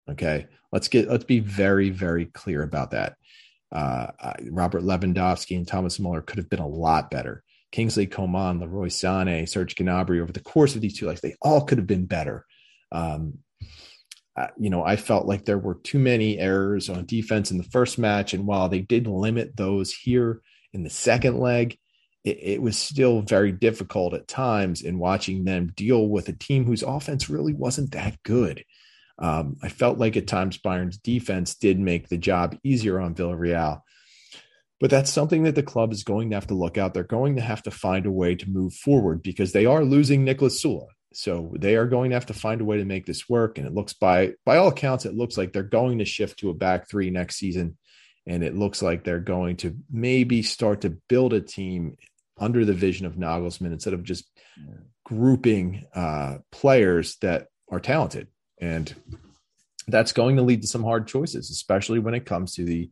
Okay, 0.10 0.48
let's 0.72 0.88
get 0.88 1.10
let's 1.10 1.24
be 1.24 1.40
very 1.40 1.92
very 1.92 2.26
clear 2.26 2.64
about 2.64 2.92
that. 2.92 3.18
Uh, 3.72 4.08
Robert 4.50 4.84
Lewandowski 4.84 5.58
and 5.58 5.68
Thomas 5.68 6.00
Muller 6.00 6.22
could 6.22 6.38
have 6.38 6.50
been 6.50 6.60
a 6.60 6.68
lot 6.68 7.12
better. 7.12 7.44
Kingsley 7.72 8.08
Coman, 8.08 8.60
Leroy 8.60 8.88
Sané, 8.88 9.48
Serge 9.48 9.76
Gnabry 9.76 10.22
over 10.22 10.32
the 10.32 10.40
course 10.40 10.76
of 10.76 10.82
these 10.82 10.98
two 10.98 11.08
legs, 11.08 11.22
they 11.22 11.36
all 11.42 11.62
could 11.62 11.78
have 11.78 11.88
been 11.88 12.06
better. 12.06 12.46
Um, 12.92 13.40
you 14.58 14.70
know, 14.70 14.84
I 14.84 14.96
felt 14.96 15.26
like 15.26 15.46
there 15.46 15.58
were 15.58 15.76
too 15.76 16.00
many 16.00 16.38
errors 16.38 16.90
on 16.90 17.06
defense 17.06 17.52
in 17.52 17.58
the 17.58 17.64
first 17.64 17.98
match, 17.98 18.34
and 18.34 18.46
while 18.46 18.70
they 18.70 18.82
did 18.82 19.08
limit 19.08 19.56
those 19.56 19.92
here 19.94 20.42
in 20.74 20.84
the 20.84 20.90
second 20.90 21.40
leg, 21.40 21.78
it, 22.26 22.40
it, 22.42 22.62
was 22.62 22.78
still 22.78 23.22
very 23.22 23.52
difficult 23.52 24.16
at 24.16 24.28
times 24.28 24.82
in 24.82 24.98
watching 24.98 25.46
them 25.46 25.72
deal 25.76 26.10
with 26.10 26.28
a 26.28 26.34
team 26.34 26.66
whose 26.66 26.84
offense 26.84 27.30
really 27.30 27.54
wasn't 27.54 27.92
that 27.92 28.22
good. 28.24 28.66
Um, 29.20 29.58
I 29.62 29.70
felt 29.70 30.00
like 30.00 30.18
at 30.18 30.28
times 30.28 30.58
Bayern's 30.58 30.98
defense 30.98 31.56
did 31.56 31.80
make 31.80 32.10
the 32.10 32.18
job 32.18 32.58
easier 32.64 33.00
on 33.00 33.16
Villarreal. 33.16 33.82
But 34.82 34.90
that's 34.90 35.12
something 35.12 35.44
that 35.44 35.56
the 35.56 35.64
club 35.64 35.94
is 35.94 36.04
going 36.04 36.32
to 36.32 36.36
have 36.36 36.48
to 36.48 36.54
look 36.54 36.78
out. 36.78 36.94
They're 36.94 37.04
going 37.04 37.38
to 37.38 37.42
have 37.42 37.64
to 37.64 37.72
find 37.72 38.06
a 38.06 38.12
way 38.12 38.36
to 38.36 38.50
move 38.50 38.74
forward 38.74 39.24
because 39.24 39.54
they 39.54 39.66
are 39.66 39.86
losing 39.86 40.26
Niklas 40.26 40.66
Süle. 40.66 40.88
So 41.14 41.54
they 41.58 41.78
are 41.78 41.88
going 41.88 42.10
to 42.10 42.16
have 42.16 42.26
to 42.26 42.34
find 42.34 42.60
a 42.60 42.66
way 42.66 42.78
to 42.78 42.86
make 42.86 43.06
this 43.06 43.30
work. 43.30 43.58
And 43.58 43.66
it 43.66 43.74
looks 43.74 43.94
by 43.94 44.34
by 44.46 44.58
all 44.58 44.68
accounts, 44.68 45.06
it 45.06 45.16
looks 45.16 45.38
like 45.38 45.54
they're 45.54 45.64
going 45.64 46.00
to 46.00 46.06
shift 46.06 46.40
to 46.40 46.50
a 46.50 46.54
back 46.54 46.90
three 46.90 47.10
next 47.10 47.38
season. 47.38 47.78
And 48.28 48.44
it 48.44 48.56
looks 48.56 48.82
like 48.82 49.04
they're 49.04 49.20
going 49.20 49.58
to 49.58 49.78
maybe 49.90 50.42
start 50.42 50.82
to 50.82 50.98
build 51.08 51.34
a 51.34 51.40
team 51.40 51.96
under 52.38 52.66
the 52.66 52.74
vision 52.74 53.06
of 53.06 53.16
Nagelsmann 53.16 53.72
instead 53.72 53.94
of 53.94 54.04
just 54.04 54.26
grouping 55.04 55.86
uh, 55.94 56.38
players 56.52 57.18
that 57.22 57.48
are 57.72 57.80
talented. 57.80 58.28
And 58.60 58.94
that's 59.88 60.12
going 60.12 60.36
to 60.38 60.42
lead 60.42 60.62
to 60.62 60.68
some 60.68 60.84
hard 60.84 61.08
choices, 61.08 61.50
especially 61.50 62.00
when 62.00 62.14
it 62.14 62.26
comes 62.26 62.56
to 62.56 62.66
the 62.66 62.90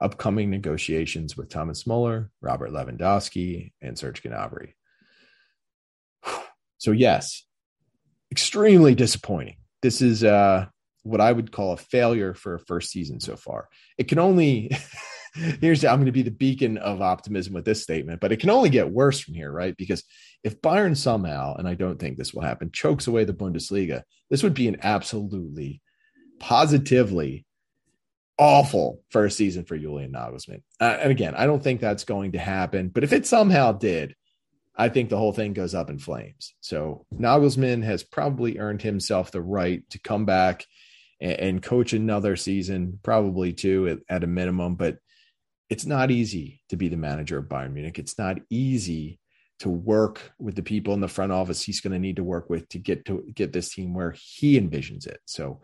upcoming 0.00 0.50
negotiations 0.50 1.36
with 1.36 1.48
Thomas 1.48 1.86
Muller, 1.86 2.30
Robert 2.40 2.70
Lewandowski, 2.70 3.72
and 3.82 3.98
Serge 3.98 4.22
Gnabry. 4.22 4.72
So, 6.80 6.92
yes, 6.92 7.44
extremely 8.30 8.94
disappointing. 8.94 9.56
This 9.82 10.00
is 10.00 10.22
uh, 10.22 10.66
what 11.02 11.20
I 11.20 11.32
would 11.32 11.50
call 11.50 11.72
a 11.72 11.76
failure 11.76 12.34
for 12.34 12.54
a 12.54 12.60
first 12.60 12.92
season 12.92 13.18
so 13.18 13.34
far. 13.34 13.68
It 13.98 14.06
can 14.06 14.20
only 14.20 14.70
here's 15.60 15.84
I'm 15.84 15.96
going 15.96 16.06
to 16.06 16.12
be 16.12 16.22
the 16.22 16.30
beacon 16.30 16.78
of 16.78 17.02
optimism 17.02 17.54
with 17.54 17.64
this 17.64 17.82
statement, 17.82 18.20
but 18.20 18.32
it 18.32 18.40
can 18.40 18.50
only 18.50 18.70
get 18.70 18.90
worse 18.90 19.20
from 19.20 19.34
here, 19.34 19.50
right? 19.50 19.76
Because 19.76 20.04
if 20.44 20.60
Bayern 20.60 20.96
somehow, 20.96 21.54
and 21.56 21.68
I 21.68 21.74
don't 21.74 21.98
think 21.98 22.16
this 22.16 22.32
will 22.32 22.42
happen, 22.42 22.70
chokes 22.72 23.06
away 23.06 23.24
the 23.24 23.32
Bundesliga, 23.32 24.02
this 24.30 24.42
would 24.42 24.54
be 24.54 24.68
an 24.68 24.78
absolutely, 24.82 25.80
positively 26.38 27.44
awful 28.38 29.02
first 29.10 29.36
season 29.36 29.64
for 29.64 29.76
Julian 29.76 30.12
Nagelsmann. 30.12 30.62
Uh, 30.80 30.98
and 31.00 31.10
again, 31.10 31.34
I 31.34 31.46
don't 31.46 31.62
think 31.62 31.80
that's 31.80 32.04
going 32.04 32.32
to 32.32 32.38
happen. 32.38 32.88
But 32.88 33.04
if 33.04 33.12
it 33.12 33.26
somehow 33.26 33.72
did, 33.72 34.14
I 34.76 34.88
think 34.88 35.10
the 35.10 35.18
whole 35.18 35.32
thing 35.32 35.54
goes 35.54 35.74
up 35.74 35.90
in 35.90 35.98
flames. 35.98 36.54
So 36.60 37.04
Nagelsmann 37.12 37.82
has 37.82 38.04
probably 38.04 38.58
earned 38.58 38.80
himself 38.80 39.32
the 39.32 39.42
right 39.42 39.82
to 39.90 39.98
come 39.98 40.24
back 40.24 40.64
and, 41.20 41.32
and 41.32 41.62
coach 41.62 41.92
another 41.92 42.36
season, 42.36 43.00
probably 43.02 43.52
two 43.52 43.88
at, 43.88 43.98
at 44.08 44.24
a 44.24 44.28
minimum. 44.28 44.76
But 44.76 44.98
it's 45.70 45.86
not 45.86 46.10
easy 46.10 46.62
to 46.68 46.76
be 46.76 46.88
the 46.88 46.96
manager 46.96 47.38
of 47.38 47.46
Bayern 47.46 47.72
Munich. 47.72 47.98
It's 47.98 48.18
not 48.18 48.38
easy 48.50 49.18
to 49.60 49.68
work 49.68 50.32
with 50.38 50.54
the 50.54 50.62
people 50.62 50.94
in 50.94 51.00
the 51.00 51.08
front 51.08 51.32
office 51.32 51.62
he's 51.62 51.80
going 51.80 51.92
to 51.92 51.98
need 51.98 52.16
to 52.16 52.24
work 52.24 52.48
with 52.48 52.68
to 52.68 52.78
get 52.78 53.04
to 53.06 53.24
get 53.34 53.52
this 53.52 53.74
team 53.74 53.92
where 53.92 54.14
he 54.16 54.58
envisions 54.58 55.06
it. 55.06 55.20
So 55.24 55.60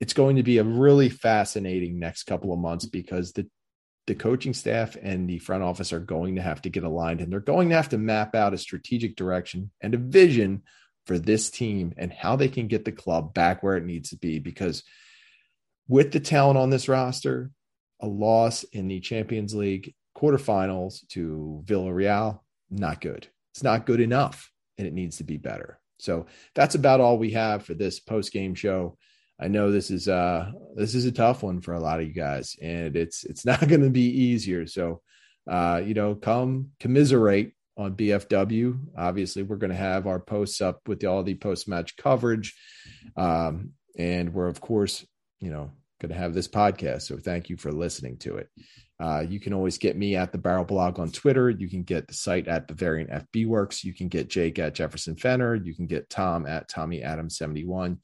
it's 0.00 0.12
going 0.12 0.36
to 0.36 0.42
be 0.42 0.58
a 0.58 0.64
really 0.64 1.08
fascinating 1.08 1.98
next 1.98 2.24
couple 2.24 2.52
of 2.52 2.60
months 2.60 2.86
because 2.86 3.32
the 3.32 3.48
the 4.08 4.14
coaching 4.16 4.52
staff 4.52 4.96
and 5.00 5.28
the 5.28 5.38
front 5.38 5.62
office 5.62 5.92
are 5.92 6.00
going 6.00 6.34
to 6.34 6.42
have 6.42 6.60
to 6.62 6.68
get 6.68 6.82
aligned 6.82 7.20
and 7.20 7.32
they're 7.32 7.40
going 7.40 7.68
to 7.68 7.76
have 7.76 7.88
to 7.88 7.98
map 7.98 8.34
out 8.34 8.54
a 8.54 8.58
strategic 8.58 9.14
direction 9.14 9.70
and 9.80 9.94
a 9.94 9.98
vision 9.98 10.62
for 11.06 11.18
this 11.18 11.50
team 11.50 11.94
and 11.96 12.12
how 12.12 12.34
they 12.34 12.48
can 12.48 12.66
get 12.66 12.84
the 12.84 12.90
club 12.90 13.32
back 13.32 13.62
where 13.62 13.76
it 13.76 13.84
needs 13.84 14.10
to 14.10 14.16
be 14.16 14.40
because 14.40 14.82
with 15.86 16.10
the 16.10 16.18
talent 16.18 16.58
on 16.58 16.70
this 16.70 16.88
roster 16.88 17.50
a 18.02 18.06
loss 18.06 18.64
in 18.64 18.88
the 18.88 19.00
Champions 19.00 19.54
League 19.54 19.94
quarterfinals 20.16 21.06
to 21.08 21.62
Villarreal 21.64 22.40
not 22.70 23.00
good 23.00 23.26
it's 23.52 23.62
not 23.62 23.86
good 23.86 24.00
enough 24.00 24.50
and 24.78 24.86
it 24.86 24.92
needs 24.92 25.16
to 25.16 25.24
be 25.24 25.36
better 25.36 25.80
so 25.98 26.26
that's 26.54 26.74
about 26.74 27.00
all 27.00 27.16
we 27.16 27.30
have 27.30 27.64
for 27.64 27.74
this 27.74 28.00
post 28.00 28.32
game 28.32 28.54
show 28.54 28.96
I 29.42 29.48
know 29.48 29.72
this 29.72 29.90
is 29.90 30.06
uh 30.06 30.52
this 30.76 30.94
is 30.94 31.04
a 31.04 31.12
tough 31.12 31.42
one 31.42 31.60
for 31.60 31.74
a 31.74 31.80
lot 31.80 32.00
of 32.00 32.06
you 32.06 32.12
guys, 32.12 32.56
and 32.62 32.96
it's 32.96 33.24
it's 33.24 33.44
not 33.46 33.66
going 33.66 33.82
to 33.82 33.90
be 33.90 34.06
easier. 34.06 34.66
So, 34.66 35.02
uh, 35.50 35.82
you 35.84 35.94
know, 35.94 36.14
come 36.14 36.70
commiserate 36.78 37.52
on 37.76 37.96
BFW. 37.96 38.78
Obviously, 38.96 39.42
we're 39.42 39.56
going 39.56 39.70
to 39.70 39.76
have 39.76 40.06
our 40.06 40.20
posts 40.20 40.60
up 40.60 40.86
with 40.86 41.04
all 41.04 41.24
the 41.24 41.34
post 41.34 41.66
match 41.66 41.96
coverage, 41.96 42.54
um, 43.16 43.70
and 43.98 44.32
we're 44.32 44.48
of 44.48 44.60
course, 44.60 45.04
you 45.40 45.50
know, 45.50 45.72
going 46.02 46.12
to 46.12 46.18
have 46.18 46.34
this 46.34 46.48
podcast. 46.48 47.02
So, 47.02 47.16
thank 47.16 47.48
you 47.48 47.56
for 47.56 47.72
listening 47.72 48.18
to 48.18 48.36
it. 48.36 48.48
Uh, 49.00 49.24
you 49.26 49.40
can 49.40 49.54
always 49.54 49.78
get 49.78 49.96
me 49.96 50.16
at 50.16 50.32
the 50.32 50.38
Barrel 50.38 50.64
Blog 50.64 51.00
on 51.00 51.10
Twitter. 51.10 51.48
You 51.48 51.68
can 51.70 51.82
get 51.82 52.06
the 52.06 52.14
site 52.14 52.46
at 52.46 52.68
Bavarian 52.68 53.08
FB 53.08 53.46
Works. 53.46 53.82
You 53.82 53.94
can 53.94 54.08
get 54.08 54.28
Jake 54.28 54.58
at 54.58 54.74
Jefferson 54.74 55.16
Fenner. 55.16 55.54
You 55.54 55.74
can 55.74 55.86
get 55.86 56.10
Tom 56.10 56.46
at 56.46 56.68
Tommy 56.68 57.02
Adams 57.02 57.38
71 57.38 57.98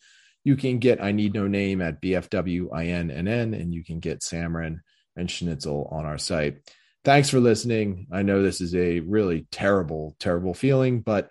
you 0.48 0.56
can 0.56 0.78
get 0.78 1.02
I 1.02 1.12
Need 1.12 1.34
No 1.34 1.46
Name 1.46 1.82
at 1.82 2.00
BFWINNN, 2.00 3.60
and 3.60 3.74
you 3.74 3.84
can 3.84 4.00
get 4.00 4.20
Samron 4.20 4.80
and 5.14 5.30
Schnitzel 5.30 5.88
on 5.90 6.06
our 6.06 6.16
site. 6.16 6.58
Thanks 7.04 7.28
for 7.28 7.38
listening. 7.38 8.06
I 8.10 8.22
know 8.22 8.42
this 8.42 8.62
is 8.62 8.74
a 8.74 9.00
really 9.00 9.46
terrible, 9.52 10.16
terrible 10.18 10.54
feeling, 10.54 11.00
but 11.00 11.30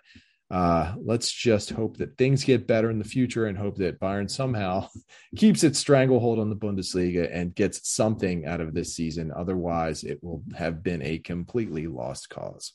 uh, 0.50 0.94
let's 1.02 1.30
just 1.30 1.70
hope 1.70 1.98
that 1.98 2.16
things 2.16 2.42
get 2.42 2.66
better 2.66 2.90
in 2.90 2.98
the 2.98 3.04
future 3.04 3.46
and 3.46 3.58
hope 3.58 3.76
that 3.76 4.00
Bayern 4.00 4.30
somehow 4.30 4.88
keeps 5.36 5.62
its 5.62 5.78
stranglehold 5.78 6.38
on 6.38 6.48
the 6.48 6.56
Bundesliga 6.56 7.28
and 7.32 7.54
gets 7.54 7.90
something 7.90 8.46
out 8.46 8.60
of 8.60 8.72
this 8.72 8.94
season. 8.94 9.30
Otherwise, 9.36 10.04
it 10.04 10.22
will 10.22 10.42
have 10.56 10.82
been 10.82 11.02
a 11.02 11.18
completely 11.18 11.86
lost 11.86 12.30
cause. 12.30 12.72